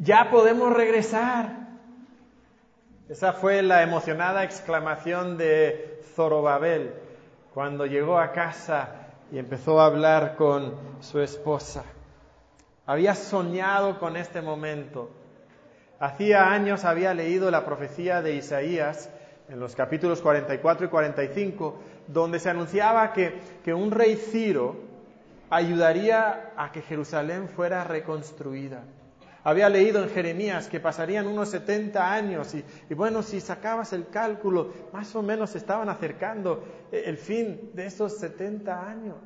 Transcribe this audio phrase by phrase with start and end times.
[0.00, 1.68] ya podemos regresar.
[3.08, 6.94] Esa fue la emocionada exclamación de Zorobabel
[7.52, 11.84] cuando llegó a casa y empezó a hablar con su esposa.
[12.86, 15.10] Había soñado con este momento.
[15.98, 19.10] Hacía años había leído la profecía de Isaías
[19.50, 24.76] en los capítulos 44 y 45, donde se anunciaba que, que un rey Ciro
[25.50, 28.82] ayudaría a que Jerusalén fuera reconstruida.
[29.42, 34.72] Había leído en Jeremías que pasarían unos 70 años y, bueno, si sacabas el cálculo,
[34.92, 36.62] más o menos estaban acercando
[36.92, 39.16] el fin de esos 70 años.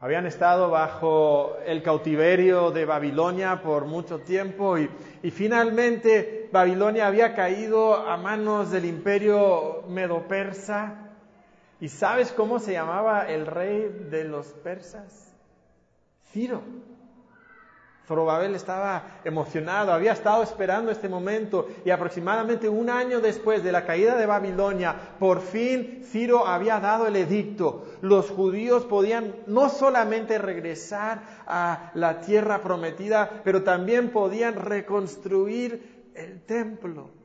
[0.00, 4.90] Habían estado bajo el cautiverio de Babilonia por mucho tiempo y,
[5.22, 11.10] y finalmente Babilonia había caído a manos del imperio medo-persa.
[11.80, 15.34] ¿Y sabes cómo se llamaba el rey de los persas?
[16.32, 16.62] Ciro.
[18.06, 23.86] Zorobabel estaba emocionado, había estado esperando este momento y aproximadamente un año después de la
[23.86, 27.86] caída de Babilonia, por fin Ciro había dado el edicto.
[28.02, 36.42] Los judíos podían no solamente regresar a la tierra prometida, pero también podían reconstruir el
[36.42, 37.23] templo.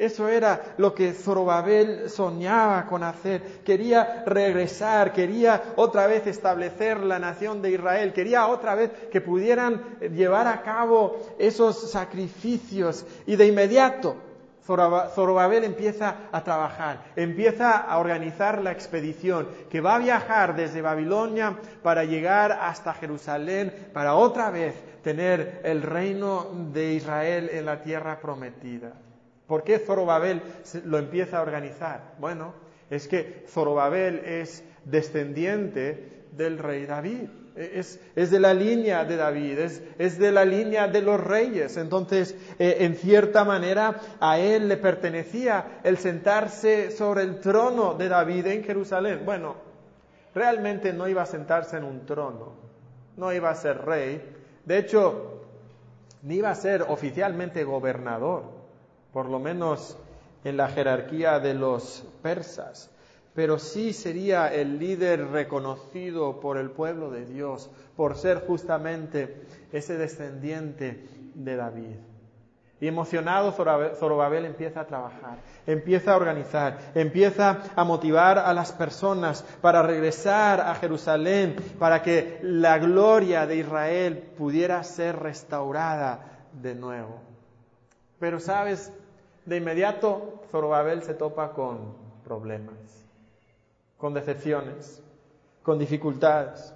[0.00, 3.60] Eso era lo que Zorobabel soñaba con hacer.
[3.62, 9.98] Quería regresar, quería otra vez establecer la nación de Israel, quería otra vez que pudieran
[10.00, 13.04] llevar a cabo esos sacrificios.
[13.26, 14.16] Y de inmediato
[14.64, 21.58] Zorobabel empieza a trabajar, empieza a organizar la expedición que va a viajar desde Babilonia
[21.82, 28.18] para llegar hasta Jerusalén, para otra vez tener el reino de Israel en la tierra
[28.18, 28.94] prometida.
[29.50, 30.42] ¿Por qué Zorobabel
[30.84, 32.14] lo empieza a organizar?
[32.20, 32.54] Bueno,
[32.88, 37.28] es que Zorobabel es descendiente del rey David.
[37.56, 41.76] Es, es, de la línea de David, es, es, de la línea de los reyes.
[41.78, 48.08] Entonces, eh, en cierta manera, a él le pertenecía el sentarse sobre el trono de
[48.08, 49.22] David en Jerusalén.
[49.24, 49.56] Bueno,
[50.32, 52.52] realmente no iba a sentarse en un trono,
[53.16, 54.22] no iba a ser rey.
[54.64, 55.42] De hecho,
[56.22, 58.59] ni iba a ser oficialmente gobernador
[59.12, 59.96] por lo menos
[60.44, 62.90] en la jerarquía de los persas,
[63.34, 69.96] pero sí sería el líder reconocido por el pueblo de Dios, por ser justamente ese
[69.96, 71.96] descendiente de David.
[72.80, 79.42] Y emocionado Zorobabel empieza a trabajar, empieza a organizar, empieza a motivar a las personas
[79.60, 87.29] para regresar a Jerusalén, para que la gloria de Israel pudiera ser restaurada de nuevo.
[88.20, 88.92] Pero sabes,
[89.46, 92.76] de inmediato Zorobabel se topa con problemas,
[93.96, 95.02] con decepciones,
[95.62, 96.74] con dificultades.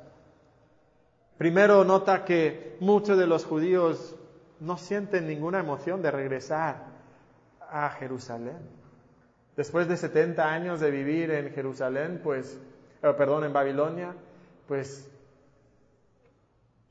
[1.37, 4.17] Primero nota que muchos de los judíos
[4.59, 6.87] no sienten ninguna emoción de regresar
[7.61, 8.59] a Jerusalén.
[9.55, 12.59] Después de 70 años de vivir en Jerusalén, pues,
[13.03, 14.15] eh, perdón, en Babilonia,
[14.67, 15.11] pues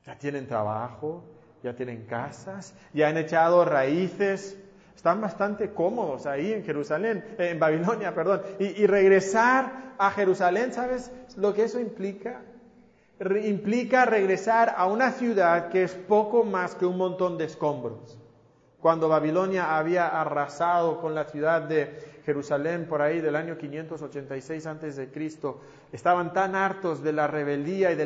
[0.04, 1.24] ya tienen trabajo,
[1.64, 4.56] ya tienen casas, ya han echado raíces
[4.94, 8.40] están bastante cómodos ahí en Jerusalén, eh, en Babilonia, perdón.
[8.58, 12.40] Y, regresar a Jerusalén, ¿sabes lo que eso implica?
[13.44, 18.18] implica regresar a una ciudad que es poco más que un montón de escombros.
[18.84, 24.96] Cuando Babilonia había arrasado con la ciudad de Jerusalén por ahí del año 586 antes
[24.96, 28.04] de Cristo, estaban tan hartos de la rebeldía y de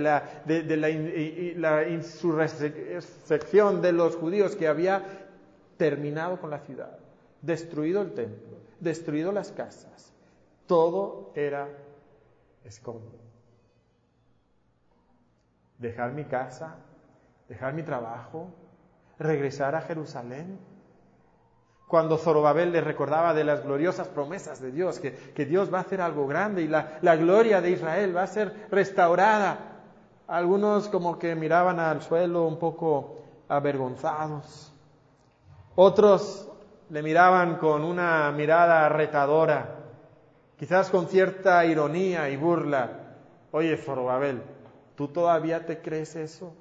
[1.58, 5.02] la, insurrección de los judíos que había
[5.76, 6.96] terminado con la ciudad,
[7.42, 10.12] destruido el templo, destruido las casas.
[10.68, 11.66] Todo era
[12.62, 13.18] escombro.
[15.76, 16.76] Dejar mi casa,
[17.48, 18.52] dejar mi trabajo,
[19.18, 20.58] regresar a Jerusalén.
[21.86, 25.82] Cuando Zorobabel le recordaba de las gloriosas promesas de Dios, que, que Dios va a
[25.82, 29.58] hacer algo grande y la, la gloria de Israel va a ser restaurada.
[30.26, 33.16] Algunos como que miraban al suelo un poco
[33.48, 34.70] avergonzados.
[35.74, 36.48] Otros
[36.90, 39.76] le miraban con una mirada retadora,
[40.58, 43.14] quizás con cierta ironía y burla.
[43.50, 44.42] Oye, Zorobabel,
[44.94, 46.54] ¿tú todavía te crees eso?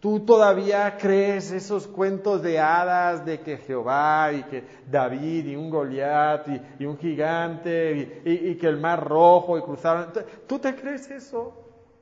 [0.00, 5.68] ¿Tú todavía crees esos cuentos de hadas de que Jehová y que David y un
[5.68, 6.48] Goliat
[6.78, 10.06] y, un gigante y, que el mar rojo y cruzaron?
[10.46, 11.52] ¿Tú te crees eso?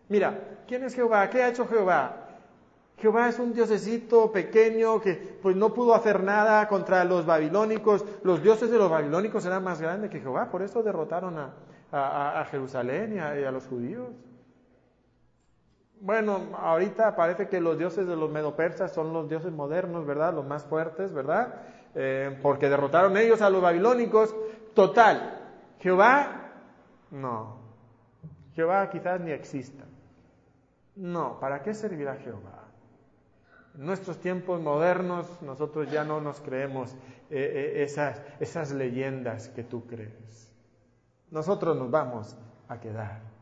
[0.09, 1.29] Mira, ¿quién es Jehová?
[1.29, 2.29] ¿Qué ha hecho Jehová?
[2.99, 8.05] Jehová es un diosecito pequeño que pues no pudo hacer nada contra los babilónicos.
[8.23, 13.17] Los dioses de los babilónicos eran más grandes que Jehová, por eso derrotaron a, Jerusalén
[13.17, 14.09] y a, los judíos.
[16.01, 20.33] Bueno, ahorita parece que los dioses de los medopersas son los dioses modernos, ¿verdad?
[20.33, 21.55] Los más fuertes, ¿verdad?
[21.95, 24.35] Eh, porque derrotaron ellos a los babilónicos.
[24.75, 25.39] Total,
[25.81, 26.53] Jehová,
[27.11, 27.59] no.
[28.55, 29.85] Jehová quizás ni exista.
[30.95, 32.65] No, ¿para qué servirá Jehová?
[33.75, 36.93] En nuestros tiempos modernos nosotros ya no nos creemos
[37.31, 40.53] eh, eh, esas, esas leyendas que tú crees.
[41.31, 42.37] Nosotros nos vamos
[42.69, 43.38] a quedar.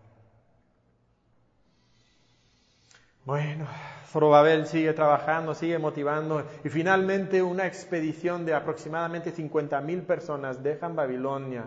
[3.26, 3.66] Bueno,
[4.12, 11.64] Zorobabel sigue trabajando, sigue motivando y finalmente una expedición de aproximadamente 50.000 personas dejan Babilonia.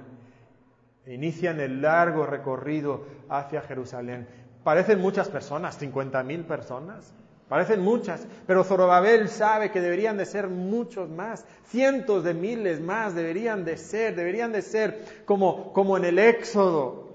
[1.06, 4.26] E inician el largo recorrido hacia Jerusalén.
[4.64, 7.14] Parecen muchas personas, 50.000 personas,
[7.50, 13.16] parecen muchas, pero Zorobabel sabe que deberían de ser muchos más, cientos de miles más
[13.16, 17.09] deberían de ser, deberían de ser como, como en el Éxodo,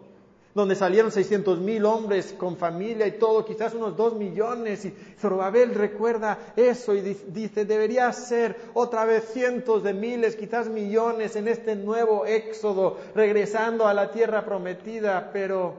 [0.54, 4.84] donde salieron 600 mil hombres con familia y todo, quizás unos 2 millones.
[4.84, 11.34] Y Zorobabel recuerda eso y dice, debería ser otra vez cientos de miles, quizás millones
[11.34, 15.74] en este nuevo éxodo, regresando a la tierra prometida, pero,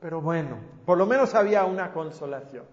[0.00, 2.64] pero bueno, por lo menos había una consolación.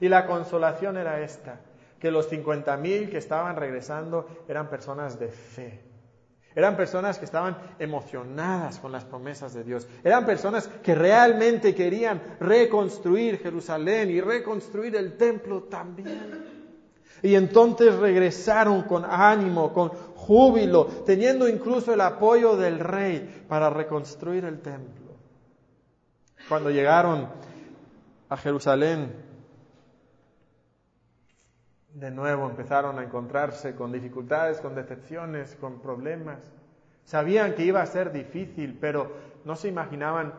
[0.00, 1.60] Y la consolación era esta,
[1.98, 5.87] que los 50 mil que estaban regresando eran personas de fe
[6.58, 9.86] eran personas que estaban emocionadas con las promesas de Dios.
[10.02, 16.44] Eran personas que realmente querían reconstruir Jerusalén y reconstruir el templo también.
[17.22, 24.44] Y entonces regresaron con ánimo, con júbilo, teniendo incluso el apoyo del rey para reconstruir
[24.44, 25.12] el templo.
[26.48, 27.28] Cuando llegaron
[28.28, 29.27] a Jerusalén,
[31.98, 36.38] de nuevo empezaron a encontrarse con dificultades, con decepciones, con problemas.
[37.04, 39.10] Sabían que iba a ser difícil, pero
[39.44, 40.32] no se imaginaban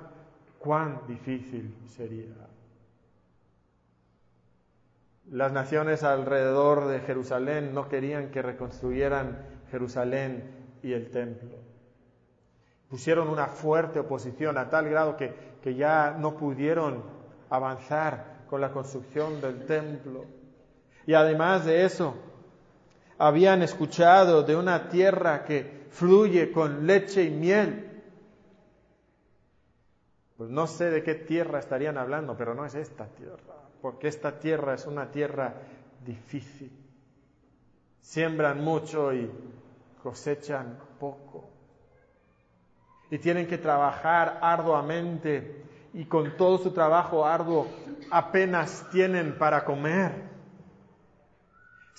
[0.58, 2.28] cuán difícil sería.
[5.32, 9.38] Las naciones alrededor de Jerusalén no querían que reconstruyeran
[9.70, 10.50] Jerusalén
[10.82, 11.58] y el templo.
[12.90, 17.04] Pusieron una fuerte oposición a tal grado que, que ya no pudieron
[17.50, 20.38] avanzar con la construcción del templo.
[21.06, 22.16] Y además de eso,
[23.18, 28.04] habían escuchado de una tierra que fluye con leche y miel.
[30.38, 34.40] Pues no sé de qué tierra estarían hablando, pero no es esta tierra, porque esta
[34.40, 35.54] tierra es una tierra
[36.06, 36.72] difícil.
[38.00, 39.30] Siembran mucho y
[40.01, 41.50] cosechan poco.
[43.12, 47.68] Y tienen que trabajar arduamente y con todo su trabajo arduo
[48.12, 50.38] apenas tienen para comer.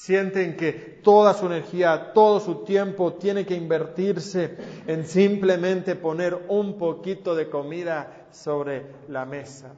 [0.00, 4.56] Sienten que toda su energía, todo su tiempo tiene que invertirse
[4.86, 9.74] en simplemente poner un poquito de comida sobre la mesa.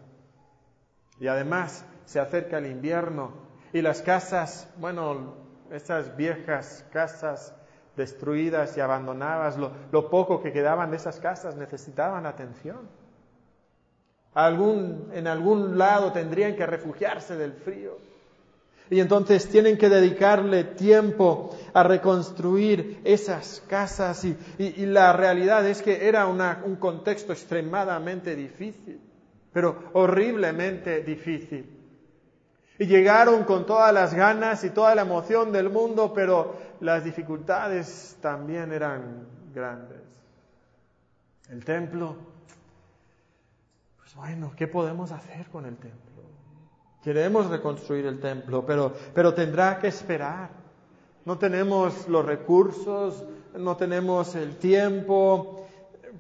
[1.19, 3.33] Y además se acerca el invierno
[3.73, 5.35] y las casas, bueno,
[5.73, 7.53] estas viejas casas
[7.97, 12.89] destruidas y abandonadas, lo, poco que quedaban de esas casas necesitaban atención.
[14.37, 18.12] en algún lado tendrían que refugiarse del frío.
[18.93, 24.37] Y entonces tienen que dedicarle tiempo a reconstruir esas casas y,
[24.85, 29.01] la realidad es que era un contexto extremadamente difícil,
[29.51, 31.75] pero horriblemente difícil.
[32.79, 38.19] Y llegaron con todas las ganas y toda la emoción del mundo, pero las dificultades
[38.21, 40.03] también eran grandes.
[41.49, 42.15] El templo,
[43.97, 46.12] pues bueno, ¿qué podemos hacer con el templo?
[47.03, 50.51] Queremos reconstruir el templo, pero, pero tendrá que esperar.
[51.25, 53.25] No tenemos los recursos,
[53.57, 55.67] no tenemos el tiempo,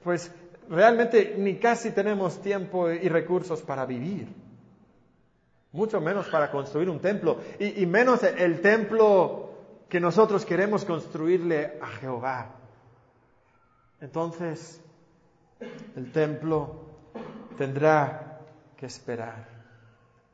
[0.02, 0.32] pues
[0.68, 4.26] realmente ni casi tenemos tiempo y recursos para vivir.
[5.70, 7.38] Mucho menos para construir un templo.
[7.60, 9.50] Y, y menos el templo
[9.88, 12.56] que nosotros queremos construirle a Jehová.
[14.00, 14.82] Entonces,
[15.94, 16.86] el templo
[17.56, 18.40] tendrá
[18.76, 19.51] que esperar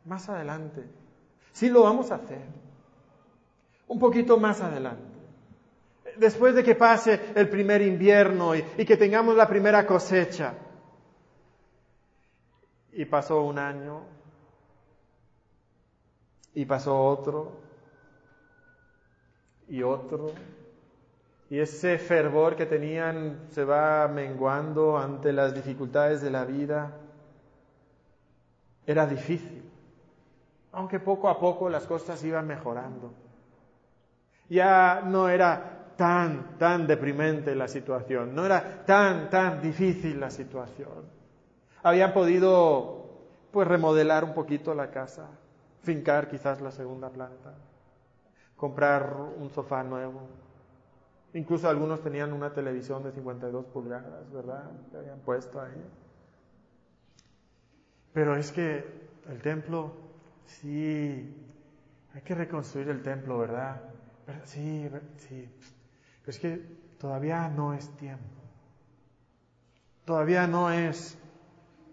[0.09, 0.85] más adelante.
[1.53, 2.43] Sí lo vamos a hacer.
[3.87, 5.03] Un poquito más adelante.
[6.17, 10.55] Después de que pase el primer invierno y, que tengamos la primera cosecha.
[12.93, 14.03] Y pasó un año.
[16.55, 17.53] Y pasó otro.
[19.69, 20.33] Y otro.
[21.51, 26.93] Y ese fervor que tenían se va menguando ante las dificultades de la vida.
[28.87, 29.58] Era difícil
[30.73, 33.13] aunque poco a poco las cosas iban mejorando.
[34.49, 41.05] Ya no era tan, tan deprimente la situación, no era tan, tan difícil la situación.
[41.83, 42.99] Habían podido
[43.51, 45.29] pues remodelar un poquito la casa,
[45.83, 47.55] fincar quizás la segunda planta,
[48.57, 50.21] comprar un sofá nuevo.
[51.35, 54.71] Incluso algunos tenían una televisión de 52 pulgadas, ¿verdad?
[54.91, 55.85] Que habían puesto ahí.
[58.13, 58.85] Pero es que
[59.29, 59.93] el templo,
[60.49, 61.35] sí,
[62.15, 63.81] hay que reconstruir el templo, ¿verdad?
[64.45, 65.49] Sí, sí.
[66.21, 66.57] Pero es que
[66.99, 68.25] todavía no es tiempo.
[70.05, 71.19] Todavía no es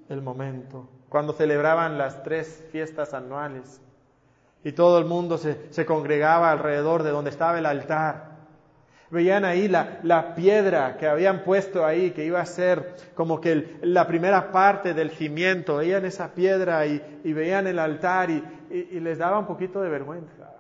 [0.09, 0.89] el momento.
[1.09, 3.81] Cuando celebraban las tres fiestas anuales
[4.63, 8.34] y todo el mundo se, se congregaba alrededor de donde estaba el altar
[9.11, 13.77] Veían ahí la, la, piedra que habían puesto ahí, que iba a ser como que
[13.83, 15.77] la primera parte del cimiento.
[15.77, 20.51] Veían esa piedra y, veían el altar y, y, les daba un poquito de vergüenza.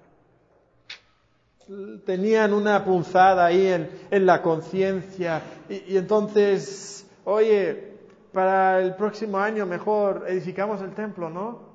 [2.05, 5.41] Tenían una punzada ahí en, en la conciencia.
[5.67, 7.95] Y, entonces, oye,
[8.31, 11.73] para el próximo año mejor edificamos el templo, ¿no?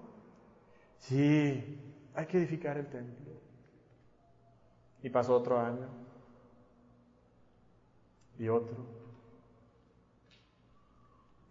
[0.98, 1.80] Sí,
[2.14, 3.32] hay que edificar el templo.
[5.02, 5.99] Y pasó otro año
[8.40, 8.74] y otro.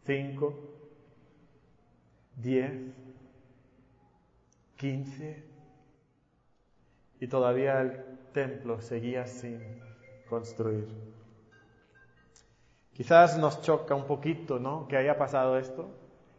[0.05, 0.59] Cinco,
[2.35, 2.71] diez,
[4.75, 5.43] quince,
[7.19, 8.03] y todavía el
[8.33, 9.61] templo seguía sin
[10.27, 10.87] construir.
[12.93, 14.87] Quizás nos choca un poquito, ¿no?
[14.87, 15.91] Que haya pasado esto.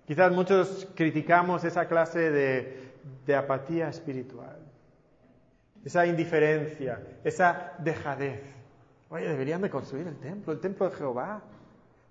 [0.04, 2.92] Quizás muchos criticamos esa clase de,
[3.24, 4.58] de apatía espiritual,
[5.84, 8.59] esa indiferencia, esa dejadez.
[9.10, 11.42] Oye, deberían de construir el templo, el templo de Jehová.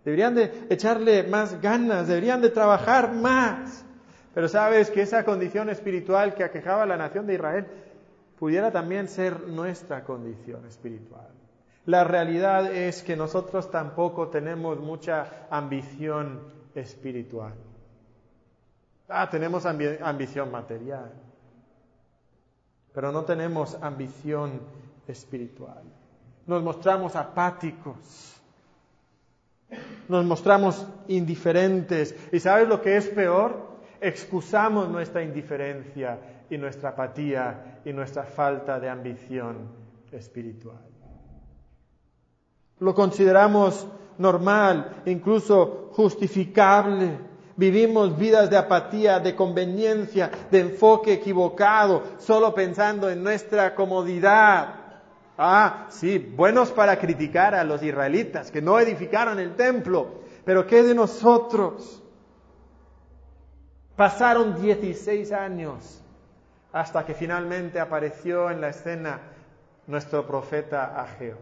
[0.03, 3.85] Deberían de echarle más ganas, deberían de trabajar más.
[4.33, 7.67] Pero sabes que esa condición espiritual que aquejaba a la nación de Israel
[8.37, 11.29] pudiera también ser nuestra condición espiritual.
[11.85, 16.41] La realidad es que nosotros tampoco tenemos mucha ambición
[16.75, 17.53] espiritual.
[19.07, 21.13] Ah, tenemos ambición material,
[22.93, 24.61] pero no tenemos ambición
[25.07, 25.98] espiritual
[26.49, 28.41] nos mostramos apáticos,
[30.07, 32.15] nos mostramos indiferentes.
[32.31, 33.69] ¿Y sabes lo que es peor?
[34.01, 36.17] Excusamos nuestra indiferencia
[36.49, 39.57] y nuestra apatía y nuestra falta de ambición
[40.11, 40.79] espiritual.
[42.79, 43.85] Lo consideramos
[44.17, 47.11] normal, incluso justificable.
[47.57, 54.78] Vivimos vidas de apatía, de conveniencia, de enfoque equivocado, solo pensando en nuestra comodidad.
[55.41, 60.83] Ah, sí, buenos para criticar a los israelitas que no edificaron el templo, pero ¿qué
[60.83, 62.03] de nosotros?
[63.95, 66.03] Pasaron 16 años
[66.73, 69.21] hasta que finalmente apareció en la escena
[69.87, 71.37] nuestro profeta Ageo.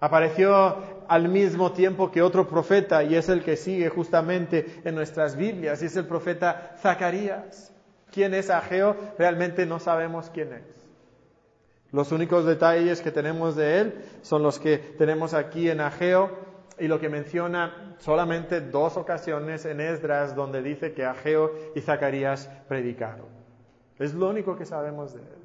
[0.00, 5.36] Apareció al mismo tiempo que otro profeta y es el que sigue justamente en nuestras
[5.36, 7.74] Biblias y es el profeta Zacarías.
[8.10, 8.96] ¿Quién es Ageo?
[9.18, 10.83] Realmente no sabemos quién es.
[11.94, 16.28] Los únicos detalles que tenemos de él son los que tenemos aquí en Ageo
[16.76, 22.50] y lo que menciona solamente dos ocasiones en Esdras donde dice que Ageo y Zacarías
[22.66, 23.28] predicaron.
[24.00, 25.43] Es lo único que sabemos de él.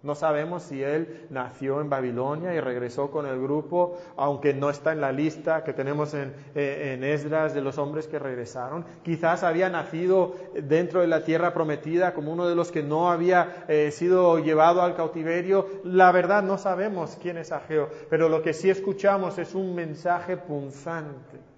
[0.00, 4.92] No sabemos si él nació en Babilonia y regresó con el grupo, aunque no está
[4.92, 8.84] en la lista que tenemos en, eh, en, Esdras de los hombres que regresaron.
[9.02, 13.64] Quizás había nacido dentro de la tierra prometida como uno de los que no había
[13.66, 15.66] eh, sido llevado al cautiverio.
[15.82, 20.36] La verdad no sabemos quién es Ageo, pero lo que sí escuchamos es un mensaje
[20.36, 21.57] punzante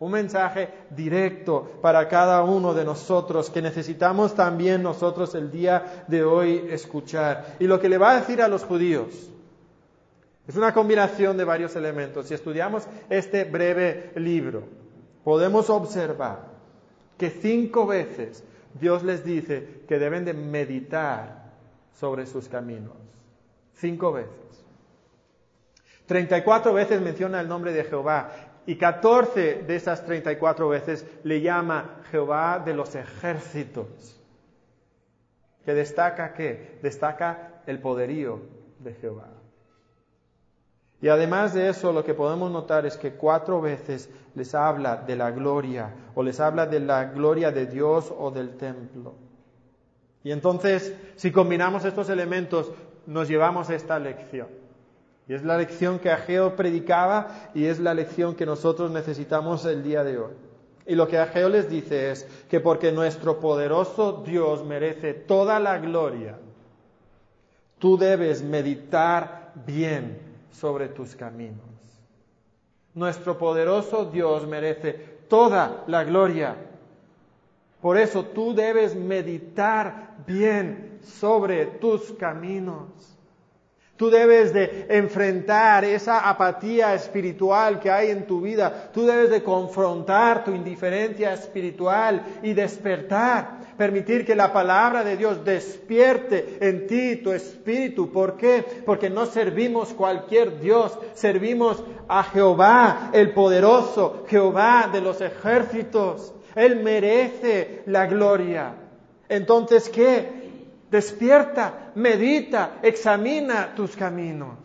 [0.00, 6.24] un mensaje directo para cada uno de nosotros que necesitamos también nosotros el día de
[6.24, 7.56] hoy escuchar.
[7.60, 9.30] Y lo que le va a decir a los judíos
[10.48, 12.26] es una combinación de varios elementos.
[12.26, 14.62] Si estudiamos este breve libro,
[15.22, 16.48] podemos observar
[17.18, 18.42] que cinco veces
[18.80, 21.52] Dios les dice que deben de meditar
[21.92, 22.96] sobre sus caminos.
[23.74, 24.64] Cinco veces.
[26.06, 31.06] Treinta y cuatro veces menciona el nombre de Jehová y 14 de esas 34 veces
[31.24, 34.20] le llama Jehová de los ejércitos.
[35.64, 36.78] Que destaca qué?
[36.82, 38.40] Destaca el poderío
[38.78, 39.28] de Jehová.
[41.02, 45.16] Y además de eso, lo que podemos notar es que cuatro veces les habla de
[45.16, 49.14] la gloria, o les habla de la gloria de Dios o del templo.
[50.22, 52.70] Y entonces, si combinamos estos elementos,
[53.06, 54.59] nos llevamos esta lección.
[55.30, 59.84] Y es la lección que Ageo predicaba y es la lección que nosotros necesitamos el
[59.84, 60.32] día de hoy.
[60.86, 65.78] Y lo que Ageo les dice es que porque nuestro poderoso Dios merece toda la
[65.78, 66.36] gloria,
[67.78, 70.18] tú debes meditar bien
[70.50, 71.60] sobre tus caminos.
[72.94, 74.94] Nuestro poderoso Dios merece
[75.28, 76.56] toda la gloria.
[77.80, 83.19] Por eso tú debes meditar bien sobre tus caminos.
[84.00, 88.88] Tú debes de enfrentar esa apatía espiritual que hay en tu vida.
[88.94, 93.58] Tú debes de confrontar tu indiferencia espiritual y despertar.
[93.76, 98.10] Permitir que la palabra de Dios despierte en ti tu espíritu.
[98.10, 98.64] ¿Por qué?
[98.86, 100.98] Porque no servimos cualquier Dios.
[101.12, 106.32] Servimos a Jehová, el poderoso, Jehová de los ejércitos.
[106.54, 108.76] Él merece la gloria.
[109.28, 110.39] Entonces, ¿qué?
[110.90, 114.58] Despierta, medita, examina tus caminos.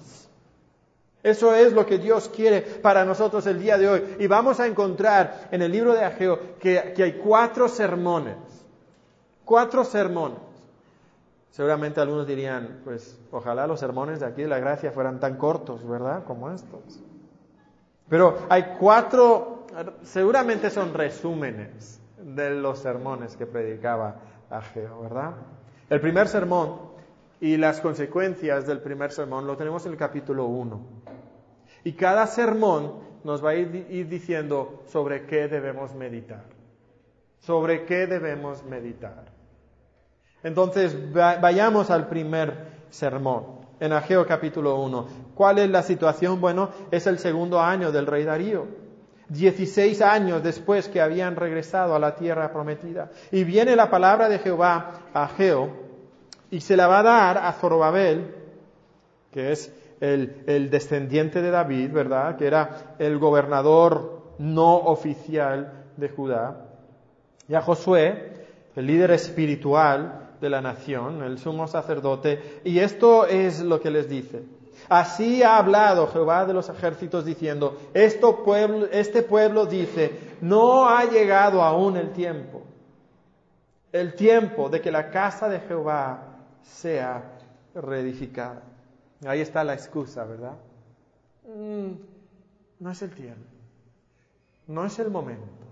[1.22, 4.15] Eso es lo que Dios quiere para nosotros el día de hoy.
[4.20, 8.38] Y vamos a encontrar en el libro de Ageo que, hay cuatro sermones.
[9.44, 10.39] Cuatro sermones.
[11.51, 15.88] Seguramente algunos dirían, pues ojalá los sermones de aquí de la gracia fueran tan cortos,
[15.88, 16.24] ¿verdad?
[16.25, 17.00] Como estos.
[18.10, 19.65] Pero hay cuatro,
[20.03, 24.17] seguramente son resúmenes de los sermones que predicaba
[24.50, 25.34] Ageo, ¿verdad?
[25.89, 26.80] El primer sermón
[27.39, 30.82] y las consecuencias del primer sermón lo tenemos en el capítulo 1.
[31.84, 36.46] Y cada sermón nos va a ir, diciendo sobre qué debemos meditar.
[37.39, 39.25] Sobre qué debemos meditar.
[40.42, 45.08] Entonces, vayamos al primer sermón, en Ageo capítulo 1.
[45.36, 46.42] ¿Cuál es la situación?
[46.42, 48.85] Bueno, es el segundo año del rey Darío.
[49.29, 53.10] Dieciséis años después que habían regresado a la tierra prometida.
[53.32, 55.70] Y viene la palabra de Jehová a Ageo
[56.51, 58.36] y se la va a dar a Zorobabel,
[59.32, 62.38] que es el, el descendiente de David, ¿verdad?
[62.38, 66.67] Que era el gobernador no oficial de Judá.
[67.48, 72.62] Y a Josué, el líder espiritual de la nación, el sumo sacerdote.
[72.63, 74.44] Y esto es lo que les dice.
[74.89, 77.77] Así ha hablado Jehová de los ejércitos diciendo,
[78.44, 82.62] pueblo, este pueblo dice, no ha llegado aún el tiempo,
[83.92, 87.38] el tiempo de que la casa de Jehová sea
[87.74, 88.62] reedificada.
[89.25, 90.58] Ahí está la excusa, ¿verdad?
[91.48, 91.93] Mm,
[92.80, 93.50] no es el tiempo,
[94.67, 95.65] no es el momento.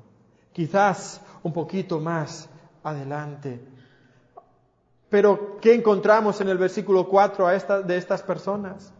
[0.51, 2.49] Quizás un poquito más
[2.83, 3.59] adelante.
[5.09, 8.91] Pero, ¿qué encontramos en el versículo 4 a de estas personas?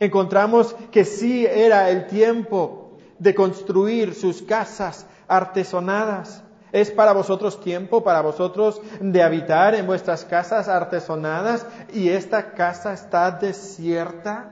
[0.00, 6.44] Encontramos que sí era el tiempo de construir sus casas artesonadas.
[6.70, 12.92] Es para vosotros tiempo, para vosotros de habitar en vuestras casas artesonadas y esta casa
[12.92, 14.50] está desierta.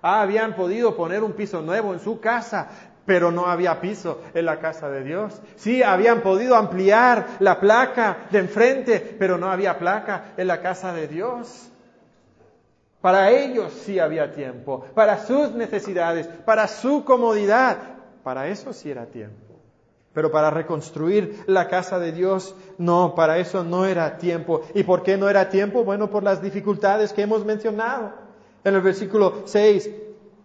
[0.00, 2.68] Ah, habían podido poner un piso nuevo en su casa,
[3.04, 5.42] pero no había piso en la casa de Dios.
[5.56, 10.92] Sí, habían podido ampliar la placa de enfrente, pero no había placa en la casa
[10.92, 11.70] de Dios.
[13.00, 17.78] Para ellos sí había tiempo, para sus necesidades, para su comodidad.
[18.22, 19.54] Para eso sí era tiempo.
[20.12, 24.62] Pero para reconstruir la casa de Dios, no, para eso no era tiempo.
[24.74, 25.84] ¿Y por qué no era tiempo?
[25.84, 28.12] Bueno, por las dificultades que hemos mencionado.
[28.64, 29.90] En el versículo 6,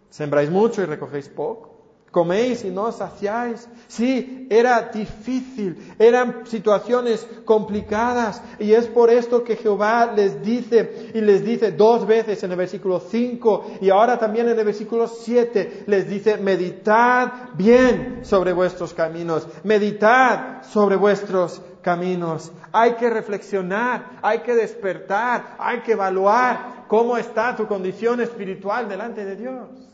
[0.09, 1.74] sembráis mucho y recogéis poco
[2.15, 3.67] coméis y no saciáis.
[3.89, 11.19] Sí, era difícil, eran situaciones complicadas y es por esto que Jehová les dice y
[11.19, 15.83] les dice dos veces en el versículo 5 y ahora también en el versículo 7
[15.87, 22.49] les dice, meditad bien sobre vuestros caminos, meditad sobre vuestros caminos.
[22.71, 29.25] Hay que reflexionar, hay que despertar, hay que evaluar cómo está tu condición espiritual delante
[29.25, 29.84] de Dios.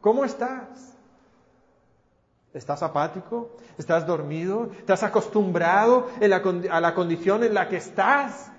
[0.00, 0.96] ¿Cómo estás?
[2.54, 3.50] ¿Estás apático?
[3.78, 4.70] ¿Estás dormido?
[4.78, 6.08] ¿Estás acostumbrado
[6.70, 8.50] a la condición en la que estás?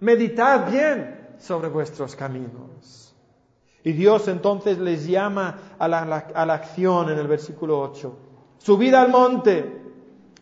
[0.00, 3.14] Meditad bien sobre vuestros caminos.
[3.84, 8.18] Y Dios entonces les llama a la, a la acción en el versículo 8.
[8.58, 9.82] Subid al monte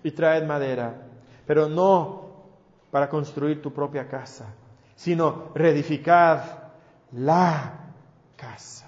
[0.03, 0.95] y traed madera,
[1.47, 2.25] pero no
[2.91, 4.47] para construir tu propia casa,
[4.95, 6.41] sino reedificad
[7.13, 7.91] la
[8.37, 8.84] casa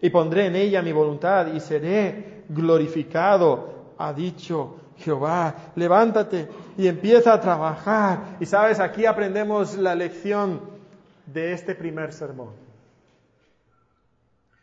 [0.00, 5.72] y pondré en ella mi voluntad y seré glorificado, ha dicho Jehová.
[5.74, 8.36] Levántate y empieza a trabajar.
[8.40, 10.60] Y sabes, aquí aprendemos la lección
[11.26, 12.50] de este primer sermón.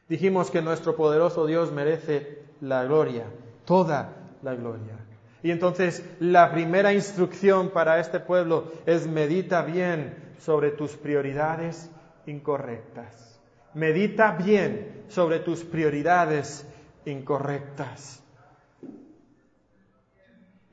[0.08, 3.26] Dijimos que nuestro poderoso Dios merece la gloria,
[3.65, 4.98] toda la gloria.
[5.41, 11.89] Y entonces la primera instrucción para este pueblo es medita bien sobre tus prioridades
[12.26, 13.33] incorrectas.
[13.74, 16.68] Medita bien sobre tus prioridades
[17.06, 18.24] incorrectas.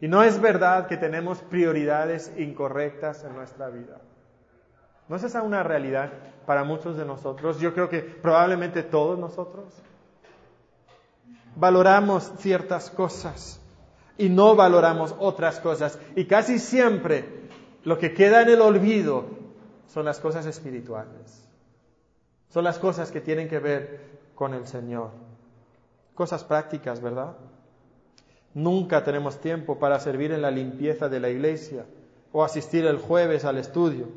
[0.01, 4.01] Y no es verdad que tenemos prioridades incorrectas en nuestra vida.
[5.09, 6.11] ¿No es esa una realidad
[6.47, 7.61] para muchos de nosotros?
[7.61, 9.75] Yo creo que probablemente todos nosotros.
[11.57, 13.61] valoramos ciertas cosas
[14.17, 15.99] y no valoramos otras cosas.
[16.15, 17.25] Y casi siempre
[17.83, 19.27] lo que queda en el olvido
[19.89, 21.50] son las cosas espirituales.
[22.51, 24.01] Son las cosas que tienen que ver
[24.35, 25.11] con el Señor.
[26.15, 27.37] Cosas prácticas, ¿verdad?
[28.55, 31.87] Nunca tenemos tiempo para servir en la limpieza de la iglesia
[32.33, 34.09] o asistir el jueves al estudio,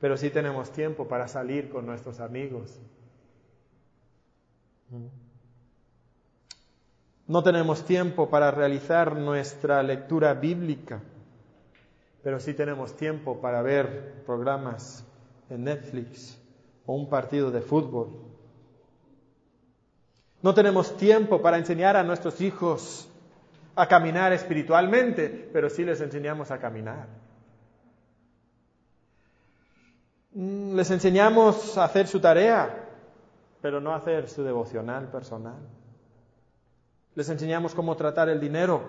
[0.00, 2.80] pero sí tenemos tiempo para salir con nuestros amigos.
[7.28, 11.00] No tenemos tiempo para realizar nuestra lectura bíblica,
[12.24, 15.04] pero sí tenemos tiempo para ver programas
[15.48, 16.40] en Netflix
[16.86, 18.08] o un partido de fútbol.
[20.42, 23.08] No tenemos tiempo para enseñar a nuestros hijos
[23.74, 27.08] a caminar espiritualmente, pero sí les enseñamos a caminar.
[30.32, 32.88] Mm, les enseñamos a hacer su tarea,
[33.60, 35.58] pero no a hacer su devocional personal.
[37.14, 38.82] Les enseñamos cómo tratar el dinero,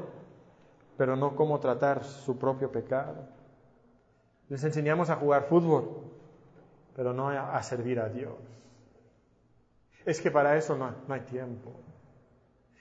[0.97, 3.29] pero no cómo tratar su propio pecado.
[4.49, 6.06] Les enseñamos a jugar fútbol,
[6.97, 8.33] pero no a, servir a Dios.
[10.03, 11.79] Es que para eso no, hay tiempo.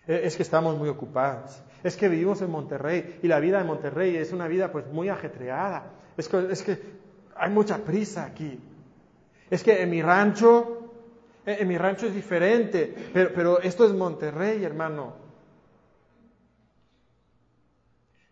[0.06, 1.62] E, es que estamos muy ocupados.
[1.84, 5.10] Es que vivimos en Monterrey y la vida en Monterrey es una vida pues muy
[5.10, 5.92] ajetreada.
[6.16, 6.96] Es que,
[7.36, 8.58] hay mucha prisa aquí.
[9.50, 10.94] Es que en mi rancho,
[11.44, 15.14] en mi rancho es diferente, pero esto es Monterrey, hermano.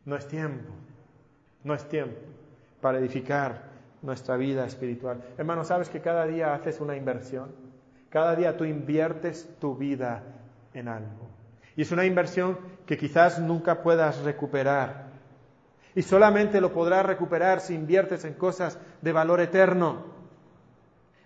[0.06, 0.72] No es tiempo,
[1.62, 2.20] no es tiempo
[2.80, 3.73] para edificar
[4.04, 5.24] nuestra vida espiritual.
[5.38, 7.52] Hermano, sabes que cada día haces una inversión.
[8.10, 10.22] Cada día tú inviertes tu vida
[10.74, 11.30] en algo.
[11.74, 15.06] Y es una inversión que quizás nunca puedas recuperar.
[15.94, 20.04] Y solamente lo podrás recuperar si inviertes en cosas de valor eterno.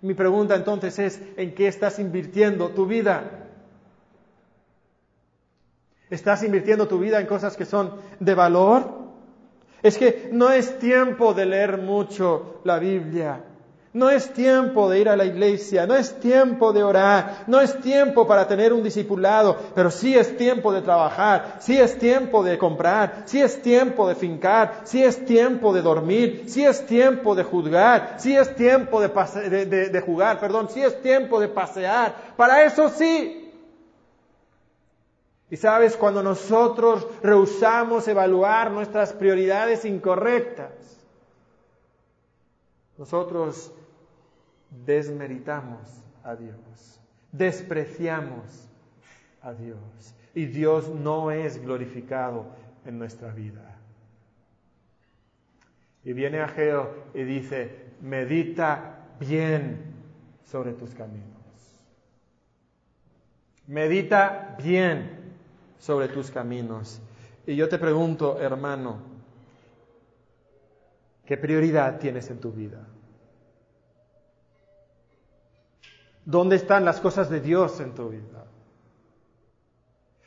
[0.01, 3.49] Mi pregunta entonces es, ¿en qué estás invirtiendo tu vida?
[6.11, 8.98] ¿Estás invirtiendo tu vida en cosas que son de valor?
[9.83, 13.45] Es que no es tiempo de leer mucho la Biblia.
[13.95, 17.81] No es tiempo de ir a la iglesia, no es tiempo de orar, no es
[17.81, 22.59] tiempo para tener un discipulado, pero sí es tiempo de trabajar, sí es tiempo de
[22.59, 27.45] comprar, sí es tiempo de fincar, sí es tiempo de dormir, sí es tiempo de
[27.45, 29.09] juzgar, sí es tiempo de,
[29.67, 32.15] de jugar, perdón, sí es tiempo de pasear.
[32.37, 33.48] Para eso sí,
[35.51, 40.73] y sabes, cuando nosotros rehusamos evaluar nuestras prioridades incorrectas,
[42.99, 43.73] nosotros
[44.85, 45.81] desmeritamos
[46.23, 47.01] a Dios,
[47.33, 48.69] despreciamos
[49.41, 49.79] a Dios
[50.35, 52.47] y Dios no es glorificado
[52.85, 53.77] en nuestra vida.
[56.05, 59.95] Y viene Ageo y dice, medita bien
[60.45, 61.27] sobre tus caminos.
[63.67, 65.18] Medita bien
[65.79, 67.01] sobre tus caminos.
[67.47, 68.99] Y yo te pregunto, hermano,
[71.25, 72.87] ¿qué prioridad tienes en tu vida?
[76.25, 78.45] ¿Dónde están las cosas de Dios en tu vida?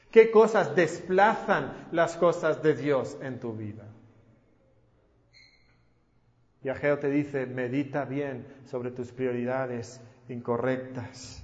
[0.10, 3.86] ¿Qué cosas desplazan las cosas de Dios en tu vida?
[6.64, 11.41] Y Ageo te dice, medita bien sobre tus prioridades incorrectas.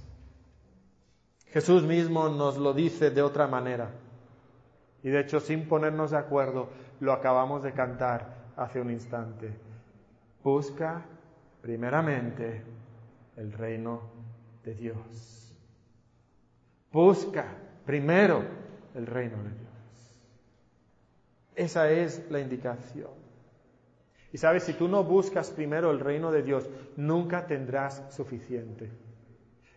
[1.52, 3.90] Jesús mismo nos lo dice de otra manera.
[5.02, 6.68] Y de hecho, sin ponernos de acuerdo,
[7.00, 9.52] lo acabamos de cantar hace un instante.
[10.42, 11.04] Busca
[11.62, 12.62] primeramente
[13.36, 14.02] el reino
[14.64, 15.54] de Dios.
[16.92, 17.46] Busca
[17.86, 18.42] primero
[18.94, 19.68] el reino de Dios.
[21.54, 23.10] Esa es la indicación.
[24.32, 28.90] Y sabes, si tú no buscas primero el reino de Dios, nunca tendrás suficiente.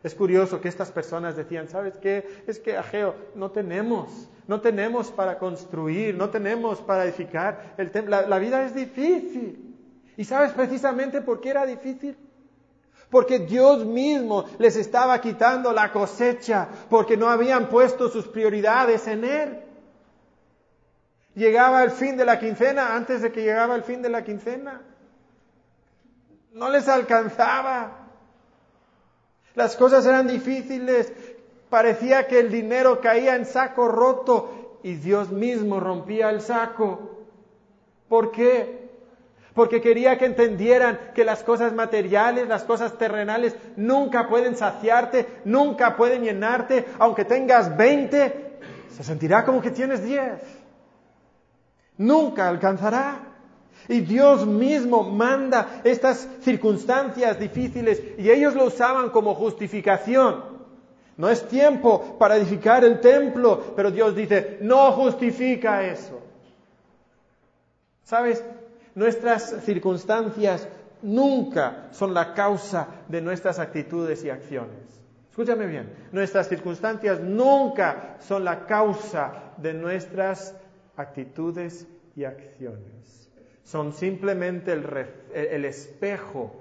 [0.04, 2.44] Es curioso que estas personas decían, ¿sabes qué?
[2.48, 7.92] Es que Ageo, no tenemos, no tenemos para construir, no tenemos para edificar el.
[8.10, 9.78] La, la vida es difícil.
[10.18, 12.18] ¿Y sabes precisamente por qué era difícil?
[13.12, 19.24] Porque Dios mismo les estaba quitando la cosecha, porque no habían puesto sus prioridades en
[19.24, 19.60] Él.
[21.36, 24.82] Llegaba el fin de la quincena antes de que llegaba el fin de la quincena.
[26.54, 28.01] No les alcanzaba.
[29.56, 31.12] Las cosas eran difíciles,
[31.70, 37.18] parecía que el dinero caía en saco roto y Dios mismo rompía el saco.
[38.08, 38.90] ¿Por qué?
[39.54, 45.98] Porque quería que entendieran que las cosas materiales, las cosas terrenales, nunca pueden saciarte, nunca
[45.98, 46.86] pueden llenarte.
[47.00, 48.60] Aunque tengas 20,
[48.90, 50.42] se sentirá como que tienes 10.
[51.98, 53.31] Nunca alcanzará.
[53.88, 60.44] Y Dios mismo manda estas circunstancias difíciles y ellos lo usaban como justificación.
[61.17, 66.20] No es tiempo para edificar el templo, pero Dios dice, no justifica eso.
[68.04, 68.44] ¿Sabes?
[68.96, 70.67] Nuestras circunstancias
[71.02, 75.02] nunca son la causa de nuestras actitudes y acciones.
[75.30, 80.56] Escúchame bien, nuestras circunstancias nunca son la causa de nuestras
[80.98, 83.21] actitudes y acciones.
[83.72, 86.54] Son simplemente el, espejo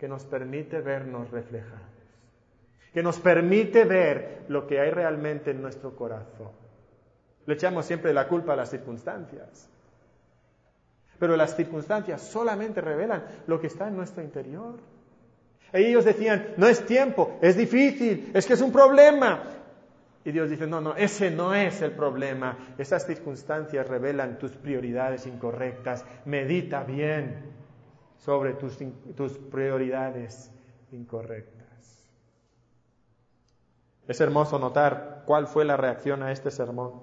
[0.00, 1.82] que nos permite vernos reflejados,
[2.94, 6.52] que nos permite ver lo que hay realmente en nuestro corazón.
[7.44, 9.68] Le echamos siempre la culpa a las circunstancias.
[11.18, 14.76] Pero las circunstancias solamente revelan lo que está en nuestro interior.
[15.74, 19.42] Ellos decían, no es tiempo, es difícil, es que es un problema.
[20.26, 22.58] Y Dios dice, no, no, ese no es el problema.
[22.78, 26.04] Esas circunstancias revelan tus prioridades incorrectas.
[26.24, 27.52] Medita bien
[28.18, 28.76] sobre tus,
[29.14, 30.50] tus prioridades
[30.90, 32.10] incorrectas.
[34.08, 37.02] Es hermoso notar cuál fue la reacción a este sermón.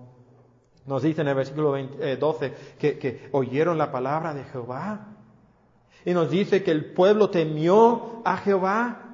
[0.85, 5.15] Nos dice en el versículo 12 eh, que, que oyeron la palabra de Jehová.
[6.03, 9.12] Y nos dice que el pueblo temió a Jehová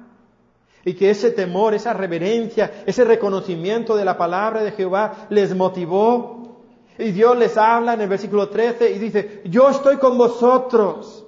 [0.84, 6.58] y que ese temor, esa reverencia, ese reconocimiento de la palabra de Jehová les motivó.
[6.98, 11.24] Y Dios les habla en el versículo 13 y dice, yo estoy con vosotros.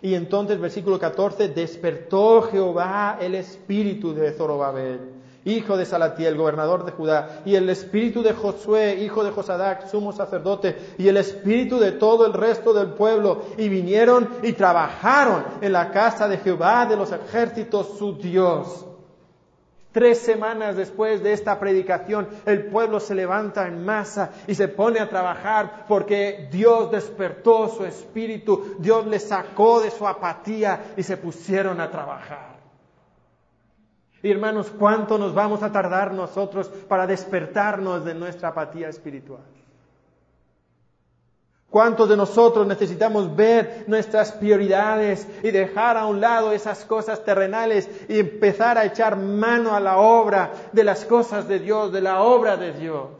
[0.00, 5.17] Y entonces, versículo 14, despertó Jehová el espíritu de Zorobabel
[5.52, 10.12] hijo de Salatiel, gobernador de Judá, y el espíritu de Josué, hijo de Josadac, sumo
[10.12, 15.72] sacerdote, y el espíritu de todo el resto del pueblo, y vinieron y trabajaron en
[15.72, 18.84] la casa de Jehová de los ejércitos, su Dios.
[19.90, 25.00] Tres semanas después de esta predicación, el pueblo se levanta en masa y se pone
[25.00, 31.16] a trabajar porque Dios despertó su espíritu, Dios les sacó de su apatía y se
[31.16, 32.57] pusieron a trabajar.
[34.22, 39.42] Y hermanos, ¿cuánto nos vamos a tardar nosotros para despertarnos de nuestra apatía espiritual?
[41.70, 47.88] ¿Cuántos de nosotros necesitamos ver nuestras prioridades y dejar a un lado esas cosas terrenales
[48.08, 52.22] y empezar a echar mano a la obra de las cosas de Dios, de la
[52.22, 53.10] obra de Dios?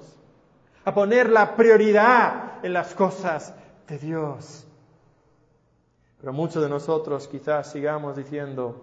[0.84, 3.54] A poner la prioridad en las cosas
[3.86, 4.66] de Dios.
[6.18, 8.82] Pero muchos de nosotros quizás sigamos diciendo,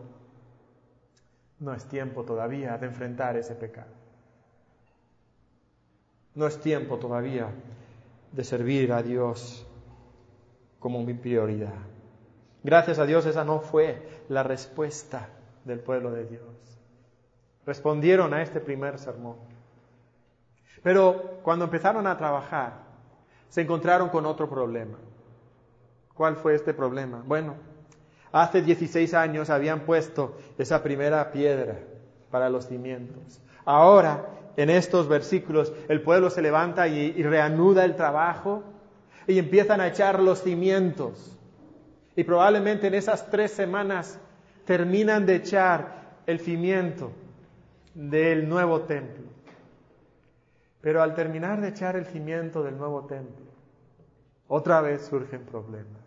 [1.60, 3.92] no es tiempo todavía de enfrentar ese pecado.
[6.34, 7.48] No es tiempo todavía
[8.32, 9.66] de servir a Dios
[10.80, 11.74] como mi prioridad.
[12.64, 15.30] Gracias a Dios esa no fue la respuesta
[15.64, 16.44] del pueblo de Dios.
[17.66, 19.38] Respondieron a este primer sermón.
[20.84, 22.84] Pero cuando empezaron a trabajar,
[23.50, 24.98] se encontraron con otro problema.
[26.14, 27.24] ¿Cuál fue este problema?
[27.26, 27.56] Bueno,
[28.36, 31.80] Hace 16 años habían puesto esa primera piedra
[32.30, 33.40] para los cimientos.
[33.64, 34.26] Ahora,
[34.58, 38.62] en estos versículos, el pueblo se levanta y, reanuda el trabajo
[39.26, 41.38] y empiezan a echar los cimientos.
[42.18, 44.20] Y probablemente en esas tres semanas
[44.66, 47.14] terminan de echar el cimiento
[47.94, 49.28] del nuevo templo.
[50.82, 53.46] Pero al terminar de echar el cimiento del nuevo templo,
[54.50, 56.05] otra vez surgen problemas.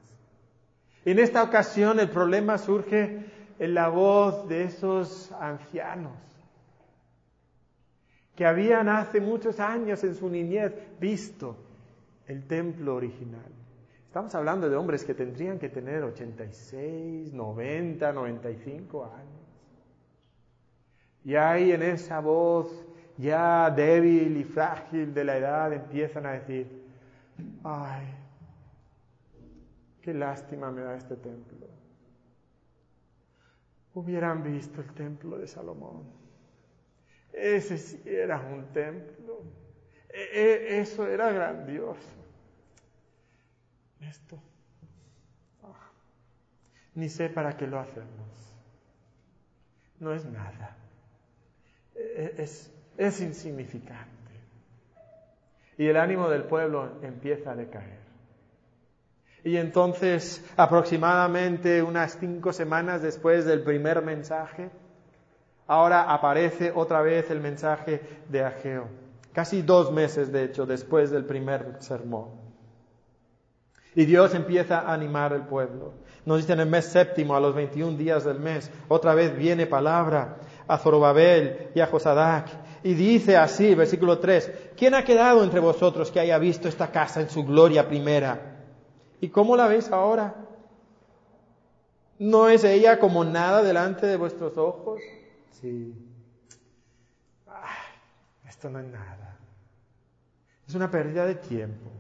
[1.10, 3.24] En esta ocasión el problema surge
[3.58, 6.12] en la voz de esos ancianos
[8.36, 11.56] que habían hace muchos años en su niñez visto
[12.26, 13.50] el templo original.
[14.06, 19.48] Estamos hablando de hombres que tendrían que tener 86, 90, 95 años.
[21.24, 22.70] Y ahí en esa voz
[23.16, 26.84] ya débil y frágil de la edad empiezan a decir,
[27.64, 28.27] ay,
[30.08, 31.66] Qué lástima me da este templo.
[33.92, 36.10] Hubieran visto el templo de Salomón.
[37.30, 39.42] Ese sí era un templo.
[40.08, 42.08] E, e, eso era grandioso.
[44.00, 44.40] Esto.
[45.62, 45.90] Ah,
[46.94, 48.54] ni sé para qué lo hacemos.
[50.00, 50.74] No es nada.
[51.94, 54.32] E, es, es insignificante.
[55.76, 57.97] Y el ánimo del pueblo empieza a decaer.
[59.48, 64.68] Y entonces, aproximadamente unas cinco semanas después del primer mensaje,
[65.66, 68.88] ahora aparece otra vez el mensaje de Ageo.
[69.32, 72.26] Casi dos meses, de hecho, después del primer sermón.
[73.94, 75.94] Y Dios empieza a animar al pueblo.
[76.26, 79.64] Nos dice en el mes séptimo, a los 21 días del mes, otra vez viene
[79.64, 82.50] palabra a Zorobabel y a Josadac.
[82.82, 87.22] Y dice así, versículo 3, ¿quién ha quedado entre vosotros que haya visto esta casa
[87.22, 88.47] en su gloria primera?
[89.20, 90.35] ¿Y cómo la veis ahora?
[92.18, 95.00] ¿No es ella como nada delante de vuestros ojos?
[95.61, 95.94] Sí.
[97.46, 97.64] Ah,
[98.48, 99.37] Esto no es nada.
[100.66, 101.90] Es una pérdida de tiempo.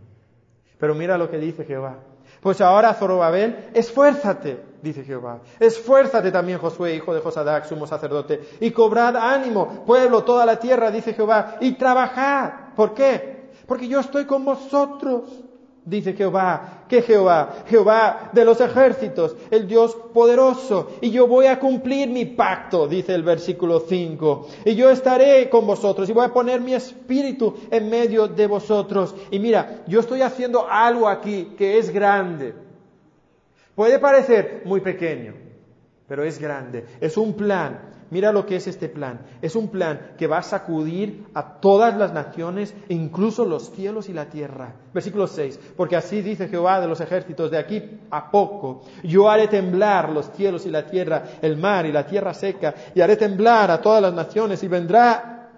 [0.78, 1.98] Pero mira lo que dice Jehová.
[2.40, 5.40] Pues ahora, Zorobabel, esfuérzate, dice Jehová.
[5.58, 10.92] Esfuérzate también, Josué, hijo de Josadac, sumo sacerdote, y cobrad ánimo, pueblo, toda la tierra,
[10.92, 12.74] dice Jehová, y trabajad.
[12.76, 13.50] ¿Por qué?
[13.66, 15.44] Porque yo estoy con vosotros
[15.88, 16.77] dice Jehová.
[16.88, 17.64] ¿Qué Jehová?
[17.66, 20.92] Jehová de los ejércitos, el Dios poderoso.
[21.00, 24.48] Y yo voy a cumplir mi pacto, dice el versículo 5.
[24.64, 29.14] Y yo estaré con vosotros y voy a poner mi espíritu en medio de vosotros.
[29.30, 32.54] Y mira, yo estoy haciendo algo aquí que es grande.
[33.74, 35.34] Puede parecer muy pequeño,
[36.08, 36.86] pero es grande.
[37.00, 39.20] Es un plan Mira lo que es este plan.
[39.42, 44.14] Es un plan que va a sacudir a todas las naciones, incluso los cielos y
[44.14, 44.74] la tierra.
[44.94, 45.60] Versículo 6.
[45.76, 50.30] Porque así dice Jehová de los ejércitos, de aquí a poco yo haré temblar los
[50.32, 54.00] cielos y la tierra, el mar y la tierra seca, y haré temblar a todas
[54.00, 55.50] las naciones, y vendrá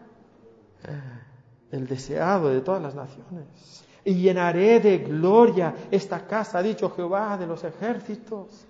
[1.70, 3.84] el deseado de todas las naciones.
[4.04, 8.66] Y llenaré de gloria esta casa, ha dicho Jehová de los ejércitos.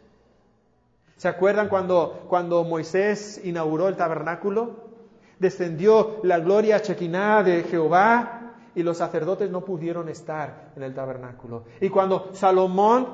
[1.20, 4.76] ¿Se acuerdan cuando, cuando Moisés inauguró el tabernáculo?
[5.38, 11.64] Descendió la gloria chequiná de Jehová y los sacerdotes no pudieron estar en el tabernáculo.
[11.83, 13.06] Y cuando Salomón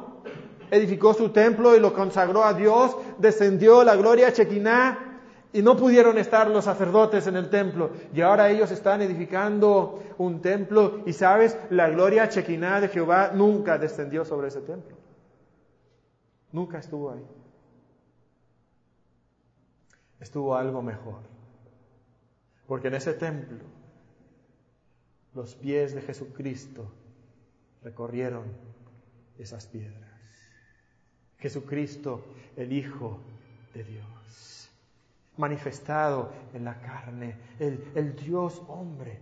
[0.70, 5.20] edificó su templo y lo consagró a Dios, descendió la gloria chequiná
[5.52, 7.90] y no pudieron estar los sacerdotes en el templo.
[8.14, 13.78] Y ahora ellos están edificando un templo y sabes, la gloria chequiná de Jehová nunca
[13.78, 14.96] descendió sobre ese templo.
[16.52, 17.35] Nunca estuvo ahí
[20.20, 21.20] estuvo algo mejor.
[22.66, 23.64] Porque en ese templo
[25.34, 26.90] los pies de Jesucristo
[27.82, 28.44] recorrieron
[29.38, 30.10] esas piedras.
[31.38, 32.24] Jesucristo,
[32.56, 33.20] el Hijo
[33.74, 34.70] de Dios,
[35.36, 39.20] manifestado en la carne, el, el Dios hombre,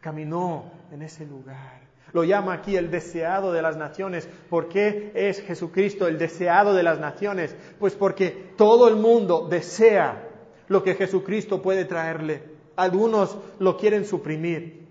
[0.00, 1.83] caminó en ese lugar
[2.14, 4.28] lo llama aquí el deseado de las naciones.
[4.48, 7.54] ¿Por qué es Jesucristo el deseado de las naciones?
[7.80, 10.30] Pues porque todo el mundo desea
[10.68, 12.42] lo que Jesucristo puede traerle.
[12.76, 14.84] Algunos lo quieren suprimir.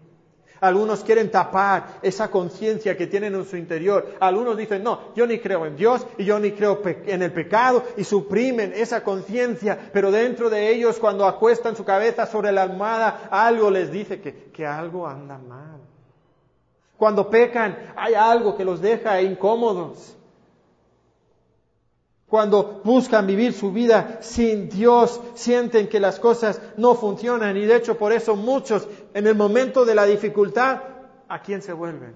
[0.59, 4.15] Algunos quieren tapar esa conciencia que tienen en su interior.
[4.19, 7.83] Algunos dicen, no, yo ni creo en Dios y yo ni creo en el pecado
[7.95, 9.77] y suprimen esa conciencia.
[9.93, 14.51] Pero dentro de ellos, cuando acuestan su cabeza sobre la almohada, algo les dice que,
[14.51, 15.72] que algo anda mal.
[17.03, 20.15] Cuando pecan, hay algo que los deja incómodos.
[22.29, 27.75] Cuando buscan vivir su vida sin Dios, sienten que las cosas no funcionan y de
[27.75, 30.79] hecho por eso muchos en el momento de la dificultad,
[31.27, 32.15] ¿a quién se vuelven?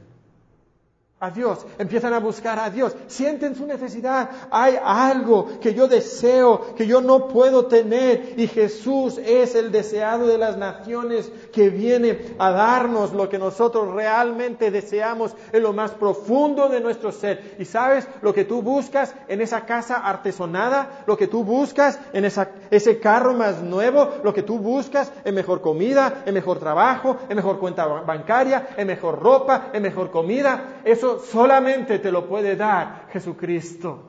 [1.19, 6.75] A Dios, empiezan a buscar a Dios, sienten su necesidad, hay algo que yo deseo,
[6.75, 12.35] que yo no puedo tener y Jesús es el deseado de las naciones que viene
[12.37, 17.55] a darnos lo que nosotros realmente deseamos en lo más profundo de nuestro ser.
[17.57, 22.25] Y sabes, lo que tú buscas en esa casa artesonada, lo que tú buscas en
[22.25, 27.37] ese carro más nuevo, lo que tú buscas en mejor comida, en mejor trabajo, en
[27.37, 33.07] mejor cuenta bancaria, en mejor ropa, en mejor comida, eso solamente te lo puede dar
[33.11, 34.03] Jesucristo.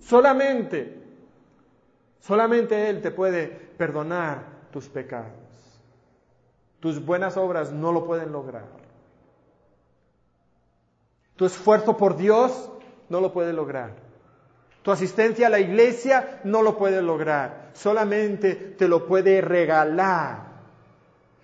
[0.00, 1.02] Solamente.
[2.20, 5.32] Solamente Él te puede perdonar tus pecados.
[6.80, 8.66] Tus buenas obras no lo pueden lograr.
[11.36, 12.70] Tu esfuerzo por Dios
[13.08, 13.94] no lo puede lograr.
[14.82, 17.70] Tu asistencia a la iglesia no lo puede lograr.
[17.74, 20.46] Solamente te lo puede regalar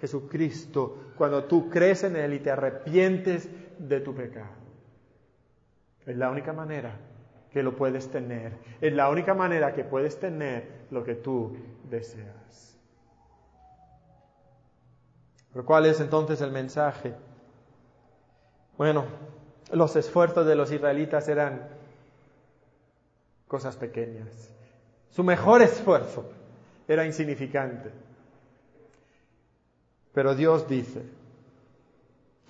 [0.00, 3.48] Jesucristo cuando tú crees en Él y te arrepientes
[3.88, 4.62] de tu pecado.
[6.06, 6.96] Es la única manera
[7.52, 8.56] que lo puedes tener.
[8.80, 11.56] Es la única manera que puedes tener lo que tú
[11.88, 12.78] deseas.
[15.52, 17.14] Pero ¿cuál es entonces el mensaje?
[18.78, 19.04] Bueno,
[19.72, 21.68] los esfuerzos de los israelitas eran
[23.46, 24.54] cosas pequeñas.
[25.10, 26.24] Su mejor esfuerzo
[26.88, 27.90] era insignificante.
[30.14, 31.02] Pero Dios dice,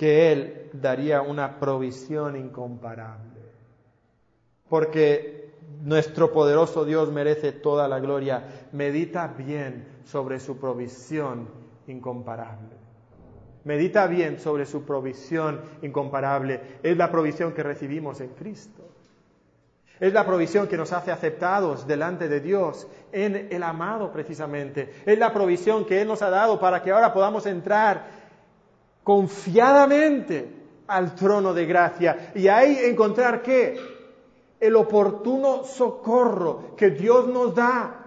[0.02, 3.40] que Él daría una provisión incomparable.
[4.68, 5.52] Porque
[5.84, 8.42] nuestro poderoso Dios merece toda la gloria.
[8.72, 11.48] Medita bien sobre su provisión
[11.86, 12.74] incomparable.
[13.62, 16.78] Medita bien sobre su provisión incomparable.
[16.82, 18.82] Es la provisión que recibimos en Cristo.
[20.00, 24.92] Es la provisión que nos hace aceptados delante de Dios en el amado precisamente.
[25.06, 28.21] Es la provisión que Él nos ha dado para que ahora podamos entrar
[29.02, 30.48] confiadamente
[30.86, 33.78] al trono de gracia y ahí encontrar que
[34.60, 37.98] el oportuno socorro que Dios nos da.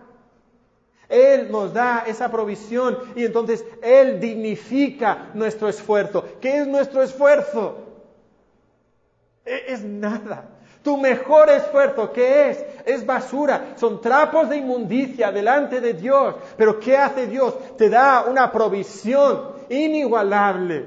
[1.09, 6.23] Él nos da esa provisión y entonces Él dignifica nuestro esfuerzo.
[6.41, 7.77] ¿Qué es nuestro esfuerzo?
[9.45, 10.49] E-, es nada.
[10.81, 12.65] Tu mejor esfuerzo, ¿qué es?
[12.85, 16.35] Es basura, son trapos de inmundicia delante de Dios.
[16.57, 17.75] Pero ¿qué hace Dios?
[17.75, 20.86] Te da una provisión inigualable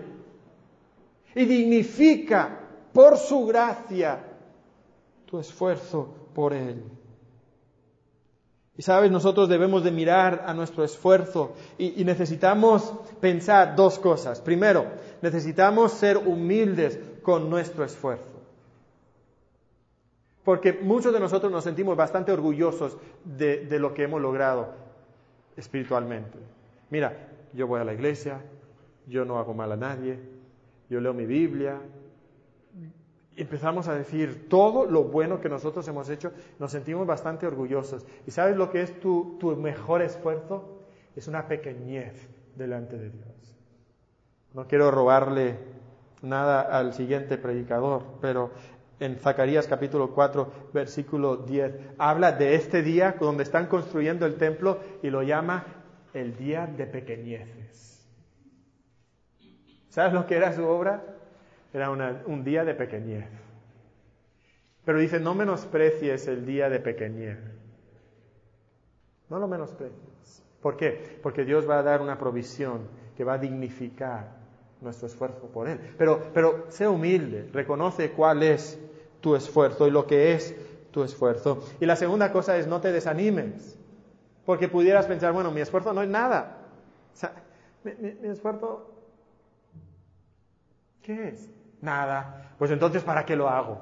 [1.34, 2.60] y dignifica
[2.92, 4.24] por su gracia
[5.26, 6.82] tu esfuerzo por Él.
[8.76, 14.40] Y sabes, nosotros debemos de mirar a nuestro esfuerzo y, necesitamos pensar dos cosas.
[14.40, 14.86] Primero,
[15.20, 18.24] necesitamos ser humildes con nuestro esfuerzo.
[20.44, 24.68] Porque muchos de nosotros nos sentimos bastante orgullosos de lo que hemos logrado
[25.56, 26.38] espiritualmente.
[26.90, 28.40] Mira, yo voy a la iglesia,
[29.08, 30.18] yo no hago mal a nadie,
[30.88, 31.80] yo leo mi Biblia.
[33.36, 38.04] Empezamos a decir todo lo bueno que nosotros hemos hecho, nos sentimos bastante orgullosos.
[38.26, 40.82] ¿Y sabes lo que es tu, mejor esfuerzo?
[41.14, 43.56] Es una pequeñez delante de Dios.
[44.54, 45.56] No quiero robarle
[46.22, 48.50] nada al siguiente predicador, pero
[48.98, 51.94] en Zacarías capítulo 4, versículo 10.
[51.98, 55.64] Habla de este día donde están construyendo el templo y lo llama
[56.12, 57.87] el día de pequeñeces.
[59.88, 61.02] ¿Sabes lo que era su obra?
[61.72, 63.26] Era un día de pequeñez.
[64.84, 67.38] Pero dice, no menosprecies el día de pequeñez.
[69.28, 70.42] No lo menosprecies.
[70.62, 71.18] ¿Por qué?
[71.22, 74.38] Porque Dios va a dar una provisión que va a dignificar
[74.80, 75.78] nuestro esfuerzo por Él.
[75.98, 78.78] Pero, pero sé humilde, reconoce cuál es
[79.20, 80.54] tu esfuerzo y lo que es
[80.90, 81.60] tu esfuerzo.
[81.80, 83.78] Y la segunda cosa es no te desanimes,
[84.44, 86.58] porque pudieras pensar, bueno, mi esfuerzo no es nada.
[87.84, 88.90] Mi, esfuerzo,
[91.08, 91.50] ¿qué es?
[91.80, 92.52] Nada.
[92.58, 93.78] Pues entonces, ¿para qué lo hago?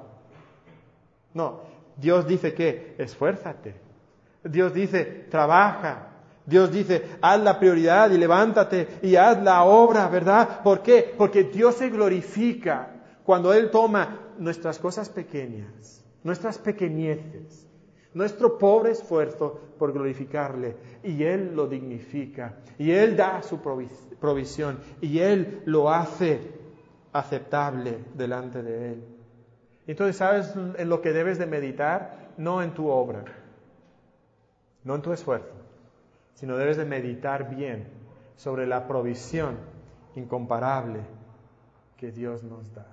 [1.35, 1.61] No,
[1.97, 3.75] Dios dice que esfuérzate.
[4.45, 6.11] Dios dice, trabaja.
[6.47, 10.63] Dios dice, haz la prioridad y levántate y haz la obra, ¿verdad?
[10.63, 11.13] ¿Por qué?
[11.19, 12.91] Porque Dios se glorifica
[13.25, 17.67] cuando Él toma nuestras cosas pequeñas, nuestras pequeñeces,
[18.15, 25.19] nuestro pobre esfuerzo por glorificarle, y Él lo dignifica, y Él da su provisión, y
[25.19, 26.66] Él lo hace
[27.19, 29.05] aceptable delante de Él.
[29.87, 32.33] Entonces, ¿sabes en lo que debes de meditar?
[32.37, 33.25] No en tu obra,
[34.85, 35.55] no en tu esfuerzo,
[36.35, 37.89] sino debes de meditar bien
[38.37, 39.57] sobre la provisión
[40.15, 41.01] incomparable
[41.97, 42.87] que Dios nos da.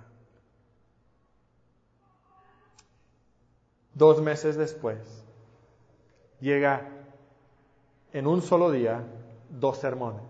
[3.93, 5.25] Dos meses después,
[6.39, 6.87] llega
[8.13, 9.03] en un solo día
[9.49, 10.23] dos sermones.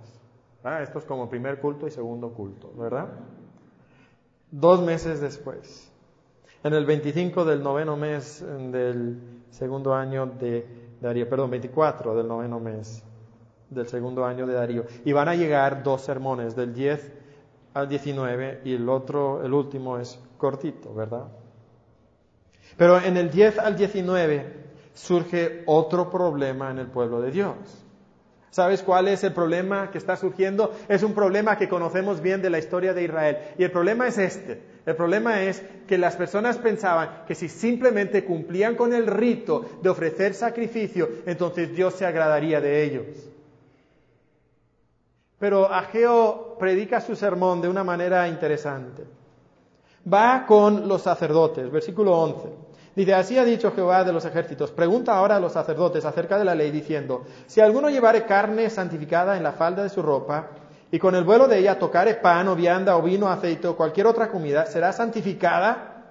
[0.81, 3.09] Esto es como primer culto y segundo culto, ¿verdad?
[4.55, 5.91] Dos meses después,
[6.63, 9.17] en el 25 del noveno mes del
[9.49, 13.03] segundo año de Darío, perdón, 24 del noveno mes
[13.71, 17.13] del segundo año de Darío, y van a llegar dos sermones, del 10
[17.73, 21.29] al 19, y el otro, el último es cortito, ¿verdad?
[22.77, 24.53] Pero en el 10 al 19
[24.93, 27.82] surge otro problema en el pueblo de Dios.
[28.53, 30.75] ¿Sabes cuál es el problema que está surgiendo?
[30.87, 33.37] Es un problema que conocemos bien de la historia de Israel.
[33.57, 34.61] Y el problema es este.
[34.85, 39.89] El problema es que las personas pensaban que si simplemente cumplían con el rito de
[39.89, 43.05] ofrecer sacrificio, entonces Dios se agradaría de ellos.
[45.39, 49.03] Pero Ageo predica su sermón de una manera interesante
[50.11, 52.62] va con los sacerdotes, versículo 11.
[52.95, 56.45] Dice, así ha dicho Jehová de los ejércitos, pregunta ahora a los sacerdotes acerca de
[56.45, 60.47] la ley, diciendo, si alguno llevare carne santificada en la falda de su ropa,
[60.91, 64.05] y con el vuelo de ella tocare pan o vianda o vino, aceite o cualquier
[64.05, 66.03] otra comida, ¿será santificada?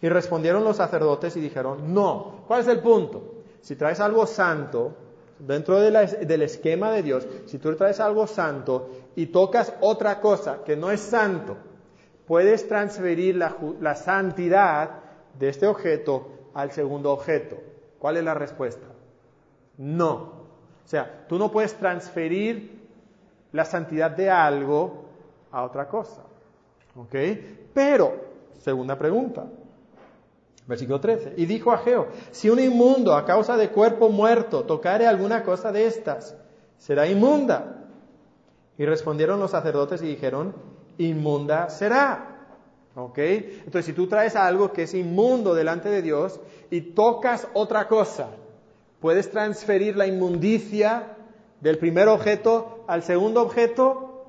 [0.00, 2.44] Y respondieron los sacerdotes y dijeron, no.
[2.46, 3.42] ¿Cuál es el punto?
[3.62, 4.94] Si traes algo santo,
[5.38, 10.76] dentro del esquema de Dios, si tú traes algo santo y tocas otra cosa que
[10.76, 11.56] no es santo,
[12.26, 15.00] puedes transferir la, santidad
[15.38, 17.56] de este objeto al segundo objeto.
[17.98, 18.86] ¿Cuál es la respuesta?
[19.78, 20.14] No.
[20.84, 22.86] O sea, tú no puedes transferir
[23.52, 25.04] la santidad de algo
[25.50, 26.22] a otra cosa.
[26.94, 27.14] ¿Ok?
[27.74, 28.14] Pero,
[28.58, 29.46] segunda pregunta,
[30.66, 31.34] versículo 13.
[31.36, 35.72] Y dijo a Geo, si un inmundo a causa de cuerpo muerto tocare alguna cosa
[35.72, 36.36] de estas,
[36.78, 37.84] será inmunda.
[38.78, 40.54] Y respondieron los sacerdotes y dijeron,
[40.98, 42.35] inmunda será.
[42.96, 43.18] ¿Ok?
[43.18, 46.40] Entonces, si tú traes algo que es inmundo delante de Dios
[46.70, 48.30] y tocas otra cosa,
[49.00, 51.14] ¿puedes transferir la inmundicia
[51.60, 54.24] del primer objeto al segundo objeto?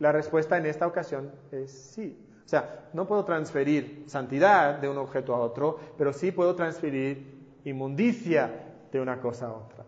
[0.00, 2.18] La respuesta en esta ocasión es sí.
[2.44, 7.60] O sea, no puedo transferir santidad de un objeto a otro, pero sí puedo transferir
[7.64, 8.50] inmundicia
[8.90, 9.84] de una cosa a otra.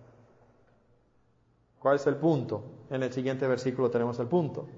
[1.81, 2.63] ¿Cuál es el punto?
[2.91, 4.69] En el siguiente versículo tenemos el punto.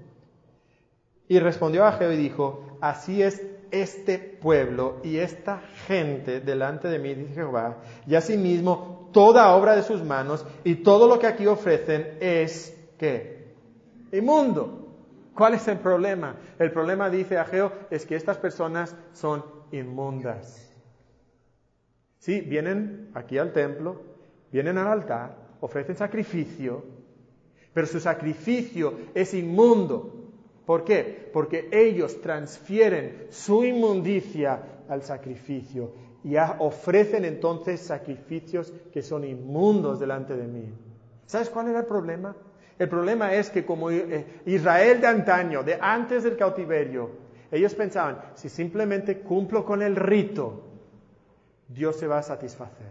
[1.27, 7.13] Y respondió Ageo y dijo, así es este pueblo y esta gente delante de mí,
[7.13, 12.17] dice Jehová, y asimismo toda obra de sus manos y todo lo que aquí ofrecen
[12.19, 13.53] es, ¿qué?
[14.11, 14.79] Inmundo.
[15.33, 16.35] ¿Cuál es el problema?
[16.59, 20.69] El problema, dice Ageo, es que estas personas son inmundas.
[22.19, 24.01] Sí, vienen aquí al templo,
[24.51, 26.83] vienen al altar, ofrecen sacrificio,
[27.73, 30.20] pero su sacrificio es inmundo.
[30.71, 31.29] ¿Por qué?
[31.33, 34.57] Porque ellos transfieren su inmundicia
[34.87, 35.91] al sacrificio
[36.23, 40.73] y ofrecen entonces sacrificios que son inmundos delante de mí.
[41.25, 42.37] ¿Sabes cuál era el problema?
[42.79, 47.09] El problema es que como eh, Israel de antaño, de antes del cautiverio,
[47.51, 50.69] ellos pensaban, si simplemente cumplo con el rito,
[51.67, 52.87] Dios se va a satisfacer.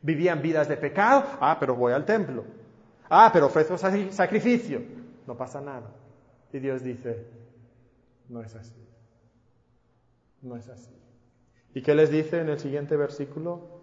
[0.00, 2.46] Vivían vidas de pecado, ah, pero voy al templo.
[3.10, 4.96] Ah, pero ofrezco sacrificio.
[5.28, 5.90] No pasa nada.
[6.54, 7.26] Y Dios dice,
[8.30, 8.82] no es así.
[10.40, 10.96] No es así.
[11.74, 13.82] ¿Y qué les dice en el siguiente versículo?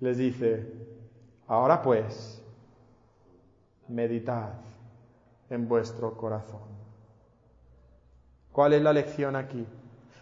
[0.00, 0.66] Les dice,
[1.46, 2.42] ahora pues,
[3.86, 4.54] meditad
[5.48, 6.62] en vuestro corazón.
[8.50, 9.64] ¿Cuál es la lección aquí?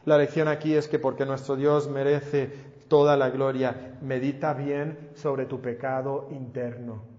[0.04, 2.48] La lección aquí es que porque nuestro Dios merece
[2.86, 7.09] toda la gloria, medita bien sobre tu pecado interno.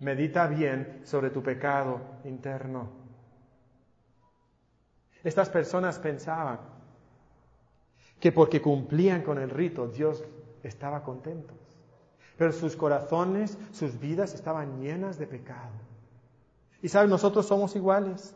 [0.00, 2.88] Medita bien sobre tu pecado interno.
[5.24, 6.60] Estas personas pensaban
[8.20, 10.24] que porque cumplían con el rito Dios
[10.62, 11.54] estaba contento.
[12.36, 15.72] Pero sus corazones, sus vidas estaban llenas de pecado.
[16.80, 18.34] Y saben, nosotros somos iguales.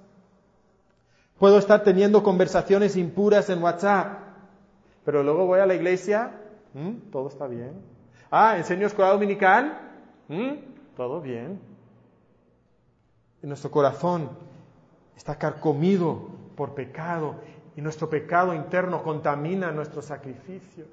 [1.39, 4.19] Puedo estar teniendo conversaciones impuras en WhatsApp,
[5.05, 6.33] pero luego voy a la iglesia,
[7.11, 7.81] todo está bien.
[8.31, 9.79] Ah, enseño escuela dominical,
[10.97, 11.61] todo bien.
[13.43, 14.31] Y nuestro corazón
[15.17, 17.37] está carcomido por pecado
[17.77, 20.85] y nuestro pecado interno contamina nuestro sacrificio.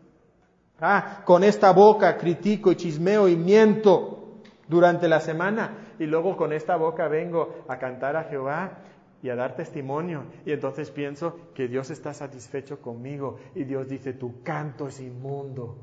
[0.81, 6.53] Ah, con esta boca critico y chismeo y miento durante la semana y luego con
[6.53, 8.77] esta boca vengo a cantar a Jehová
[9.21, 10.23] y a dar testimonio.
[10.45, 15.75] Y entonces pienso que Dios está satisfecho conmigo y Dios dice, tu canto es inmundo.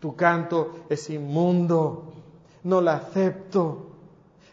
[0.00, 2.12] Tu canto es inmundo.
[2.64, 3.86] No la acepto.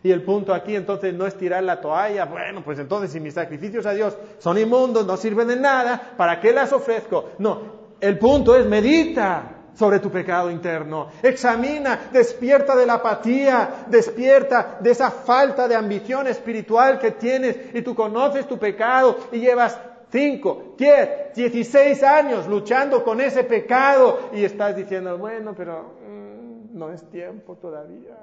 [0.04, 2.26] Y el punto aquí entonces no es tirar la toalla.
[2.26, 6.42] Bueno, pues entonces si mis sacrificios a Dios son inmundos, no sirven de nada, ¿para
[6.42, 7.32] qué las ofrezco?
[7.40, 7.62] No,
[8.02, 11.08] el punto es medita sobre tu pecado interno.
[11.22, 17.82] Examina, despierta de la apatía, despierta de esa falta de ambición espiritual que tienes y
[17.82, 19.80] tú conoces tu pecado y llevas
[20.14, 26.92] 5, 10, 16 años luchando con ese pecado y estás diciendo, bueno, pero mm, no
[26.92, 28.16] es tiempo todavía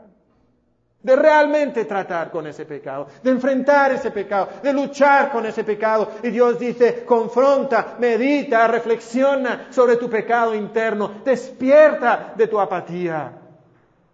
[1.02, 6.10] de realmente tratar con ese pecado, de enfrentar ese pecado, de luchar con ese pecado.
[6.22, 13.32] Y Dios dice, confronta, medita, reflexiona sobre tu pecado interno, despierta de tu apatía.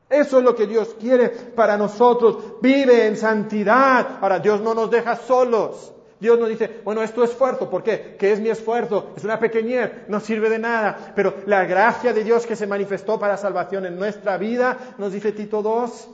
[0.08, 2.60] Eso es lo que Dios quiere para nosotros.
[2.62, 4.18] Vive en santidad.
[4.20, 5.92] Ahora, Dios no nos deja solos.
[6.18, 7.68] Dios nos dice, bueno, es tu esfuerzo.
[7.68, 8.16] ¿Por qué?
[8.18, 9.12] ¿Qué es mi esfuerzo?
[9.16, 11.12] Es una pequeñez, no sirve de nada.
[11.14, 15.32] Pero la gracia de Dios que se manifestó para salvación en nuestra vida, nos dice
[15.32, 16.08] Tito 2,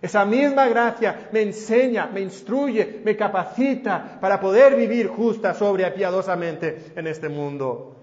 [0.00, 6.92] esa misma gracia me enseña, me instruye, me capacita para poder vivir justa, sobria, piadosamente
[6.96, 7.96] en este mundo.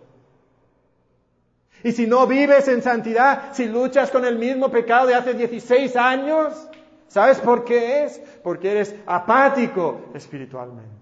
[1.84, 5.96] Y si no vives en santidad, si luchas con el mismo pecado de hace 16
[5.96, 6.70] años,
[7.08, 8.22] ¿sabes por qué es?
[8.44, 10.99] Porque eres apático espiritualmente.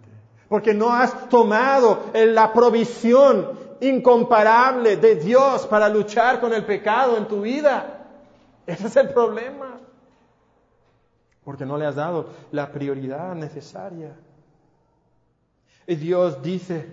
[0.50, 7.28] Porque no has tomado la provisión incomparable de Dios para luchar con el pecado en
[7.28, 8.06] tu vida.
[8.66, 9.78] Ese es el problema
[11.48, 14.14] porque no le has dado la prioridad necesaria.
[15.88, 16.86] Y Dios dice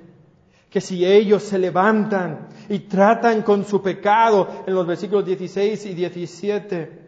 [0.71, 5.95] que si ellos se levantan y tratan con su pecado, en los versículos 16 y
[5.95, 7.01] 17,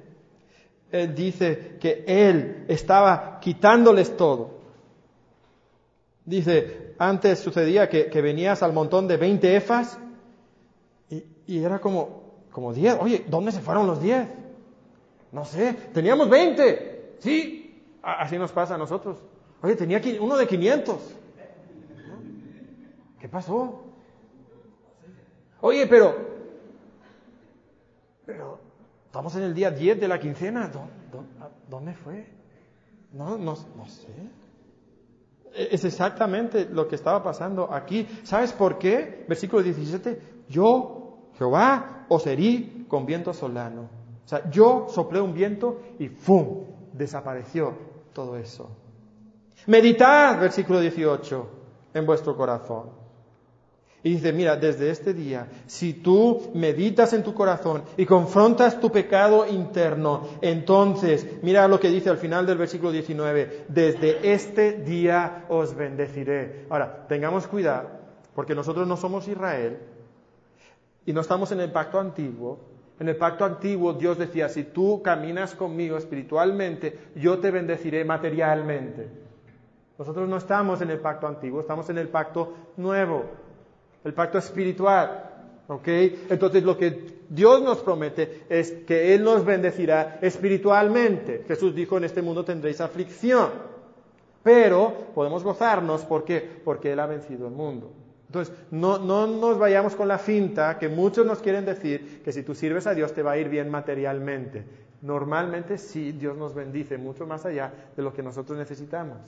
[0.90, 4.55] Él dice que Él estaba quitándoles todo.
[6.26, 9.96] Dice, antes sucedía que, venías al montón de 20 efas
[11.08, 12.98] y, y, era como, como 10.
[13.00, 14.26] Oye, ¿dónde se fueron los 10?
[15.30, 17.14] No sé, teníamos 20.
[17.20, 19.18] Sí, así nos pasa a nosotros.
[19.62, 20.96] Oye, tenía uno de 500.
[23.20, 23.84] ¿Qué pasó?
[25.60, 26.14] Oye, pero,
[28.24, 28.58] pero,
[29.06, 30.70] estamos en el día 10 de la quincena.
[31.68, 32.26] ¿Dónde, fue?
[33.12, 34.08] No, no, no sé.
[35.56, 38.06] Es exactamente lo que estaba pasando aquí.
[38.22, 39.24] ¿Sabes por qué?
[39.28, 40.44] Versículo 17.
[40.48, 43.88] Yo Jehová os herí con viento solano.
[44.24, 46.64] O sea, yo soplé un viento y ¡fum!
[46.92, 47.74] desapareció
[48.12, 48.68] todo eso.
[49.66, 51.48] Meditad, versículo 18,
[51.94, 53.05] en vuestro corazón.
[54.06, 58.92] Y dice, mira, desde este día, si tú meditas en tu corazón y confrontas tu
[58.92, 65.46] pecado interno, entonces, mira lo que dice al final del versículo 19, desde este día
[65.48, 66.66] os bendeciré.
[66.70, 67.88] Ahora, tengamos cuidado,
[68.36, 69.80] porque nosotros no somos Israel
[71.04, 72.60] y no estamos en el pacto antiguo.
[73.00, 79.08] En el pacto antiguo Dios decía, si tú caminas conmigo espiritualmente, yo te bendeciré materialmente.
[79.98, 83.45] Nosotros no estamos en el pacto antiguo, estamos en el pacto nuevo
[84.06, 85.24] el pacto espiritual.
[85.68, 85.88] ¿Ok?
[86.30, 91.44] Entonces lo que Dios nos promete es que Él nos bendecirá espiritualmente.
[91.46, 93.50] Jesús dijo, en este mundo tendréis aflicción.
[94.44, 96.60] Pero podemos gozarnos, ¿por qué?
[96.64, 97.92] Porque Él ha vencido el mundo.
[98.28, 102.44] Entonces, no, no nos vayamos con la finta que muchos nos quieren decir que si
[102.44, 104.64] tú sirves a Dios te va a ir bien materialmente.
[105.02, 109.18] Normalmente sí, Dios nos bendice mucho más allá de lo que nosotros necesitamos.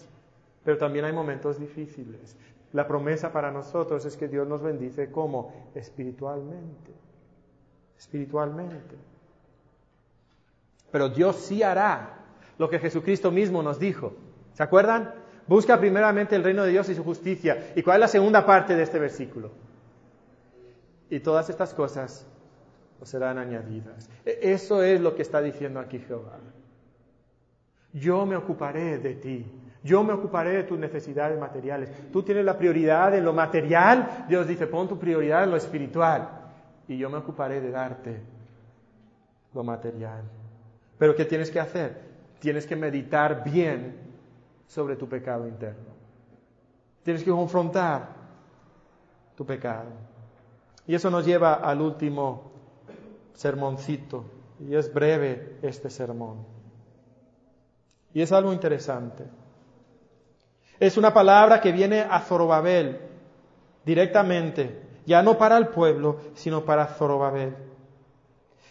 [0.65, 2.37] Pero también hay momentos difíciles.
[2.73, 6.93] La promesa para nosotros es que Dios nos bendice como espiritualmente.
[7.99, 8.97] Espiritualmente.
[10.91, 12.19] Pero Dios sí hará
[12.59, 14.13] lo que Jesucristo mismo nos dijo.
[14.53, 15.15] ¿Se acuerdan?
[15.47, 17.73] Busca primeramente el reino de Dios y su justicia.
[17.75, 19.51] ¿Y cuál es la segunda parte de este versículo?
[21.09, 22.27] Y todas estas cosas
[23.01, 24.11] os serán añadidas.
[24.27, 26.39] E-, eso es lo que está diciendo aquí Jehová.
[27.93, 29.47] Yo me ocuparé de ti.
[29.83, 31.91] Yo me ocuparé de tus necesidades materiales.
[32.13, 34.27] Tú tienes la prioridad en lo material.
[34.29, 36.29] Dios dice, pon tu prioridad en lo espiritual.
[36.89, 38.21] Y yo me ocuparé de darte
[39.55, 40.23] lo material.
[40.99, 42.09] Pero ¿qué tienes que hacer?
[42.41, 43.97] Tienes que meditar bien
[44.67, 45.97] sobre tu pecado interno.
[47.03, 48.09] Tienes que confrontar
[49.37, 49.91] tu pecado.
[50.87, 52.51] Y eso nos lleva al último
[53.35, 54.25] sermoncito.
[54.61, 56.45] Y es breve este sermón.
[58.13, 59.25] Y es algo interesante.
[60.81, 63.01] Es una palabra que viene a Zorobabel
[63.85, 67.57] directamente, ya no para el pueblo, sino para Zorobabel.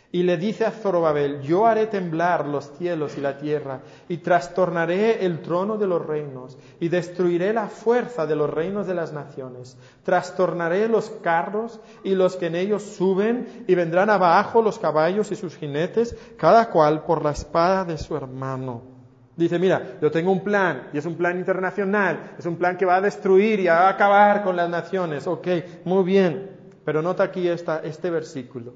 [0.10, 5.26] Y le dice a Zorobabel, yo haré temblar los cielos y la tierra, y trastornaré
[5.26, 9.78] el trono de los reinos, y destruiré la fuerza de los reinos de las naciones.
[10.04, 15.36] Trastornaré los carros y los que en ellos suben, y vendrán abajo los caballos y
[15.36, 18.97] sus jinetes, cada cual por la espada de su hermano.
[19.38, 22.86] Dice, mira, yo tengo un plan, y es un plan internacional, es un plan que
[22.86, 25.28] va a destruir y a acabar con las naciones.
[25.28, 25.48] Ok,
[25.86, 26.50] muy bien,
[26.84, 28.74] pero nota aquí esta, este versículo.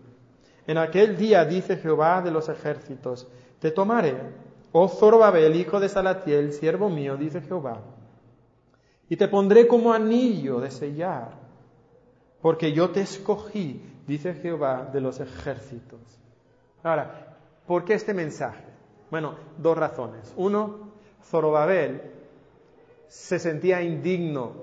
[0.67, 3.27] En aquel día dice Jehová de los ejércitos,
[3.59, 4.15] te tomaré,
[4.71, 7.81] oh Zorobabel, hijo de Salatiel, siervo mío, dice Jehová,
[9.09, 11.39] y te pondré como anillo de sellar,
[12.39, 15.99] porque yo te escogí, dice Jehová de los ejércitos.
[16.83, 17.35] Ahora,
[17.65, 18.70] ¿por qué este mensaje?
[19.11, 20.33] Bueno, dos razones.
[20.37, 20.91] Uno,
[21.23, 22.01] Zorobabel
[23.09, 24.53] se sentía indigno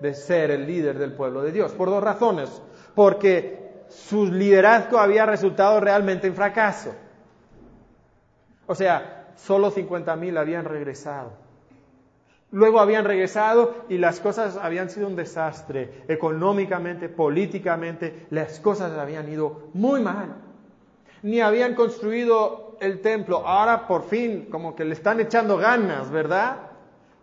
[0.00, 2.62] de ser el líder del pueblo de Dios, por dos razones.
[2.94, 6.94] Porque su liderazgo había resultado realmente en fracaso.
[8.68, 11.32] O sea, solo 50.000 habían regresado.
[12.52, 16.04] Luego habían regresado y las cosas habían sido un desastre.
[16.06, 20.36] Económicamente, políticamente, las cosas habían ido muy mal.
[21.22, 26.56] Ni habían construido el templo, ahora por fin como que le están echando ganas, ¿verdad?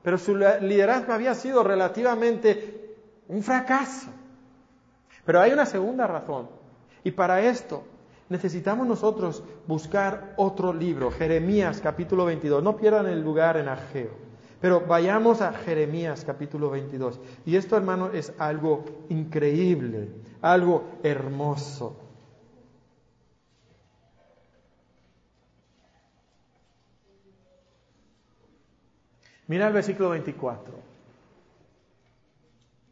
[0.02, 2.96] Pero su liderazgo había sido relativamente
[3.28, 4.08] un fracaso.
[5.26, 6.48] Pero hay una segunda razón.
[7.04, 7.84] Y para esto
[8.30, 12.64] necesitamos nosotros buscar otro libro, Jeremías capítulo 22.
[12.64, 14.26] No pierdan el lugar en Ageo.
[14.62, 17.20] Pero vayamos a Jeremías capítulo 22.
[17.46, 20.10] Y esto, hermano, es algo increíble,
[20.42, 22.05] algo hermoso.
[29.48, 30.74] Mira el versículo 24.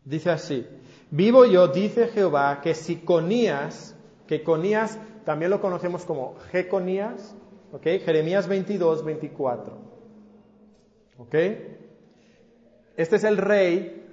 [0.06, 0.68] Dice así,
[1.12, 3.96] vivo yo, dice Jehová, que si Conías,
[4.28, 7.36] que Conías también lo conocemos como Jeconías,
[7.72, 7.84] ¿ok?
[8.04, 9.78] Jeremías 22, 24.
[11.20, 11.36] ¿Ok?
[12.96, 14.04] Este es el rey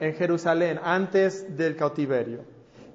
[0.00, 2.40] en Jerusalén antes del cautiverio.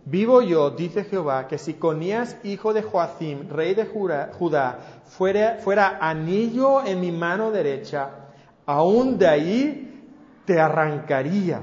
[0.05, 5.97] Vivo yo, dice Jehová, que si Conías, hijo de Joacim, rey de Judá, fuera, fuera
[5.99, 8.24] anillo en mi mano derecha,
[8.66, 10.03] aún de ahí
[10.45, 11.61] te arrancaría.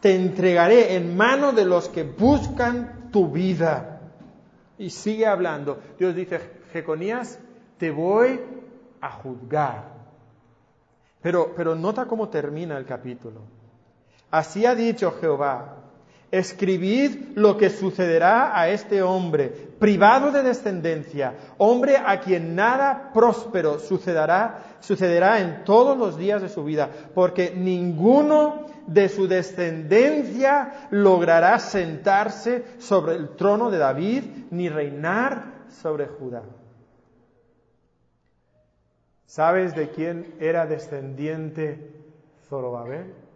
[0.00, 4.00] Te entregaré en mano de los que buscan tu vida.
[4.78, 5.80] Y sigue hablando.
[5.98, 6.40] Dios dice,
[6.72, 7.40] Jeconías,
[7.78, 8.40] te voy
[9.00, 9.98] a juzgar.
[11.20, 13.40] Pero, pero nota cómo termina el capítulo.
[14.30, 15.77] Así ha dicho Jehová,
[16.30, 23.78] Escribid lo que sucederá a este hombre, privado de descendencia, hombre a quien nada próspero
[23.78, 31.58] sucederá, sucederá en todos los días de su vida, porque ninguno de su descendencia logrará
[31.58, 36.42] sentarse sobre el trono de David ni reinar sobre Judá.
[39.24, 41.90] ¿Sabes de quién era descendiente
[42.48, 43.27] Zorobabel?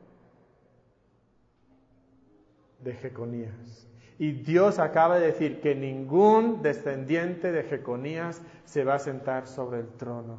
[2.83, 3.89] De Jeconías.
[4.18, 9.80] Y Dios acaba de decir que ningún descendiente de Jeconías se va a sentar sobre
[9.80, 10.39] el trono.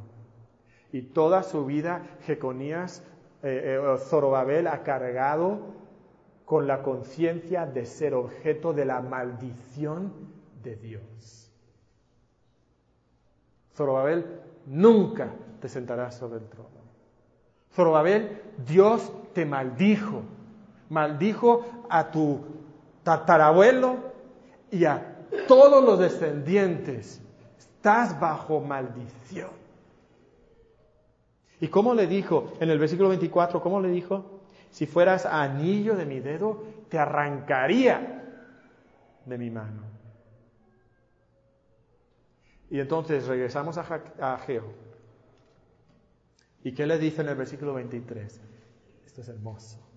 [0.91, 3.04] Y toda su vida Jeconías,
[3.41, 5.60] eh, eh, Zorobabel ha cargado
[6.46, 10.14] con la conciencia de ser objeto de la maldición
[10.62, 11.52] de Dios.
[13.76, 16.70] Zorobabel nunca te sentarás sobre el trono.
[17.74, 20.22] Zorobabel, Dios te maldijo
[20.94, 22.39] maldijo a tu
[23.04, 23.98] tatarabuelo
[24.72, 27.22] y a todos los descendientes.
[27.58, 29.50] Estás bajo maldición.
[31.60, 33.62] ¿Y cómo le dijo en el versículo 24?
[33.62, 34.41] ¿Cómo le dijo?
[34.70, 38.24] Si fueras anillo de mi dedo, te arrancaría
[39.26, 39.84] de mi mano.
[42.70, 44.74] Y entonces regresamos a, a Geo.
[46.64, 48.41] ¿Y qué le dice en el versículo 23?
[49.06, 49.93] Esto es hermoso.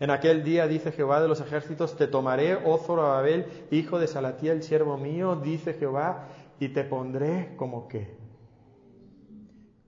[0.00, 4.62] En aquel día, dice Jehová de los ejércitos, te tomaré, oh Zorobabel, hijo de Salatiel,
[4.62, 6.28] siervo mío, dice Jehová,
[6.60, 8.16] y te pondré como qué?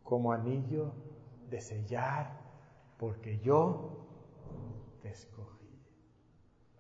[0.03, 0.93] Como anillo
[1.49, 2.41] de sellar,
[2.99, 4.07] porque yo
[5.01, 5.69] te escogí.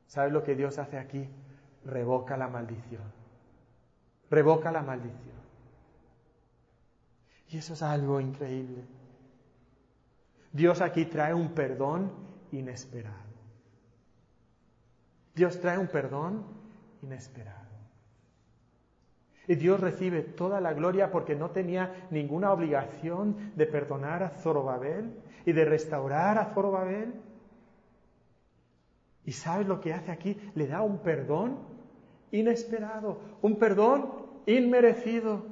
[0.06, 1.28] ¿Sabes lo que Dios hace aquí?
[1.84, 3.12] Revoca la maldición.
[4.28, 5.40] Revoca la maldición.
[7.48, 8.84] Y eso es algo increíble.
[10.52, 13.30] Dios aquí trae un perdón inesperado.
[15.34, 16.44] Dios trae un perdón
[17.02, 17.70] inesperado.
[19.46, 25.12] Y Dios recibe toda la gloria porque no tenía ninguna obligación de perdonar a Zorobabel
[25.44, 27.14] y de restaurar a Zorobabel.
[29.24, 30.36] ¿Y sabes lo que hace aquí?
[30.54, 31.58] Le da un perdón
[32.30, 34.10] inesperado, un perdón
[34.46, 35.42] inmerecido.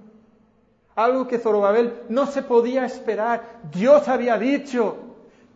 [0.95, 3.63] Algo que Zorobabel no se podía esperar.
[3.73, 5.08] Dios había dicho,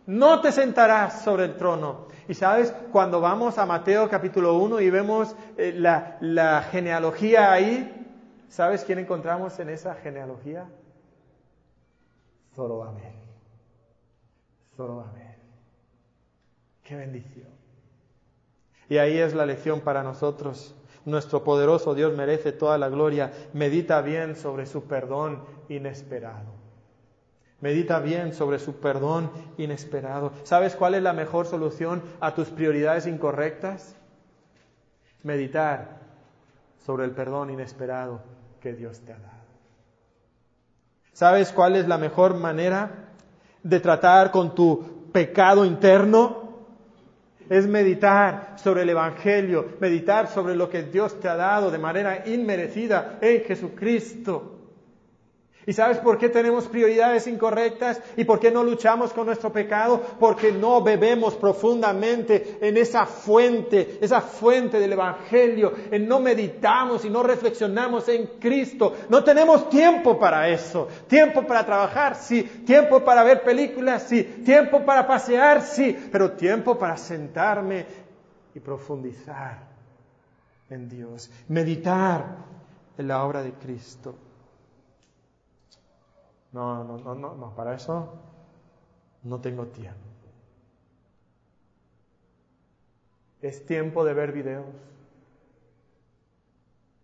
[0.05, 2.07] no te sentarás sobre el trono.
[2.27, 8.07] Y sabes, cuando vamos a Mateo capítulo 1 y vemos eh, la, genealogía ahí,
[8.49, 10.65] ¿sabes quién encontramos en esa genealogía?
[12.55, 13.13] Zorobabel.
[14.75, 15.35] Zorobabel.
[16.83, 17.49] Qué bendición.
[18.89, 20.75] Y ahí es la lección para nosotros.
[21.05, 23.31] Nuestro poderoso Dios merece toda la gloria.
[23.53, 26.62] Medita bien sobre su perdón inesperado.
[27.63, 30.33] Medita bien sobre su perdón inesperado.
[30.43, 33.95] ¿Sabes cuál es la mejor solución a tus prioridades incorrectas?
[35.23, 36.01] Meditar
[36.85, 38.19] sobre el perdón inesperado
[38.59, 39.45] que Dios te ha dado.
[41.13, 43.13] ¿Sabes cuál es la mejor manera
[43.63, 46.65] de tratar con tu pecado interno?
[47.49, 52.27] Es meditar sobre el Evangelio, meditar sobre lo que Dios te ha dado de manera
[52.27, 54.52] inmerecida en Jesucristo.
[55.65, 60.01] ¿Y sabes por qué tenemos prioridades incorrectas y por qué no luchamos con nuestro pecado?
[60.19, 67.09] Porque no bebemos profundamente en esa fuente, esa fuente del Evangelio, en no meditamos y
[67.09, 68.93] no reflexionamos en Cristo.
[69.09, 70.87] No tenemos tiempo para eso.
[71.07, 72.43] Tiempo para trabajar, sí.
[72.65, 74.23] Tiempo para ver películas, sí.
[74.43, 75.97] Tiempo para pasear, sí.
[76.11, 77.85] Pero tiempo para sentarme
[78.53, 79.59] y profundizar
[80.69, 81.31] en Dios.
[81.47, 82.35] Meditar
[82.97, 84.15] en la obra de Cristo.
[86.53, 88.07] No, no, no, no, no, para eso
[89.23, 89.99] no tengo tiempo.
[93.41, 94.65] Es tiempo de ver videos.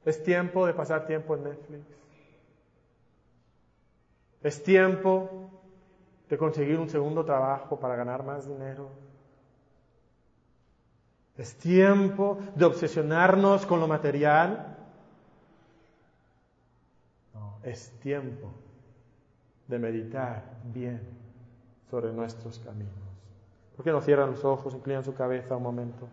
[0.06, 1.86] Es tiempo de pasar tiempo en Netflix.
[4.42, 5.30] Es tiempo
[6.30, 8.90] de conseguir un segundo trabajo para ganar más dinero.
[11.38, 14.60] Es tiempo de obsesionarnos con lo material.
[17.34, 18.54] No, es tiempo
[19.70, 21.00] de meditar bien
[21.90, 22.94] sobre nuestros caminos.
[23.76, 26.08] ¿Por qué no cierran los ojos, inclinan su cabeza un momento?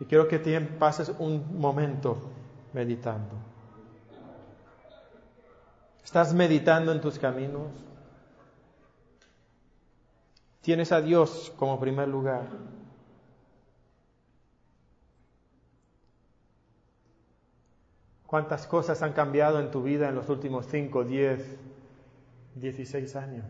[0.00, 2.18] Y quiero que pases un momento
[2.72, 3.36] meditando.
[6.04, 7.68] ¿Estás meditando en tus caminos?
[10.60, 12.42] ¿Tienes a Dios como primer lugar?
[18.26, 21.58] ¿Cuántas cosas han cambiado en tu vida en los últimos 5, 10,
[22.60, 23.46] 16 años.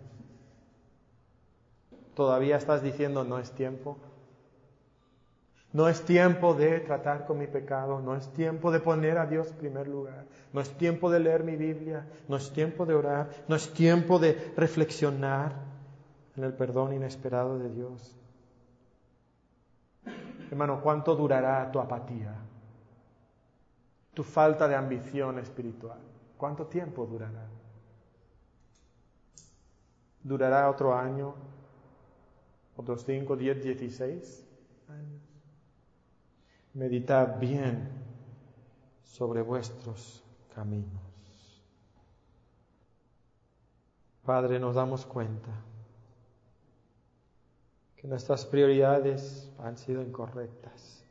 [2.15, 3.97] ¿Todavía estás diciendo no es tiempo?
[5.73, 9.51] No es tiempo de tratar con mi pecado, no es tiempo de poner a Dios
[9.51, 13.29] en primer lugar, no es tiempo de leer mi Biblia, no es tiempo de orar,
[13.47, 15.53] no es tiempo de reflexionar
[16.37, 18.17] en el perdón inesperado de Dios.
[20.51, 22.35] Hermano, ¿cuánto durará tu apatía?
[24.15, 25.99] Tu falta de ambición espiritual.
[26.39, 27.58] ¿Cuánto tiempo durará?
[30.29, 31.35] ¿Durará otro año?
[32.77, 34.47] ¿Otros cinco, diez, dieciséis
[34.87, 35.23] años?
[36.75, 37.89] Meditad bien
[39.03, 40.23] sobre vuestros
[40.55, 41.01] caminos.
[44.23, 45.51] Padre, nos damos cuenta
[47.97, 51.03] que nuestras prioridades han sido incorrectas,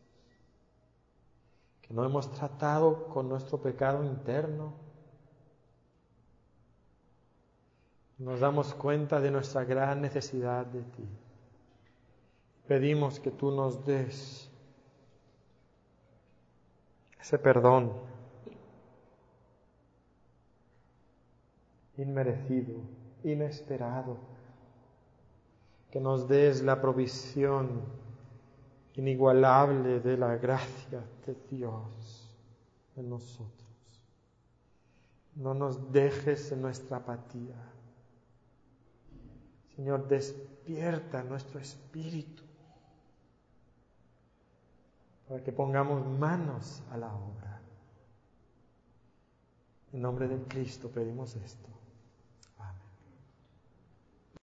[1.82, 4.74] que no hemos tratado con nuestro pecado interno.
[8.20, 11.08] Nos damos cuenta de nuestra gran necesidad de ti.
[12.68, 14.50] Pedimos que tú nos des
[17.20, 17.92] ese perdón
[21.98, 22.76] inmerecido,
[23.24, 24.18] inesperado,
[25.92, 27.82] que nos des la provisión
[28.96, 32.36] inigualable de la gracia de Dios
[32.96, 33.54] en nosotros.
[35.36, 37.67] No nos dejes en nuestra apatía.
[39.78, 42.42] Señor, despierta nuestro espíritu
[45.28, 47.62] para que pongamos manos a la obra.
[49.94, 51.77] En nombre de Cristo pedimos esto.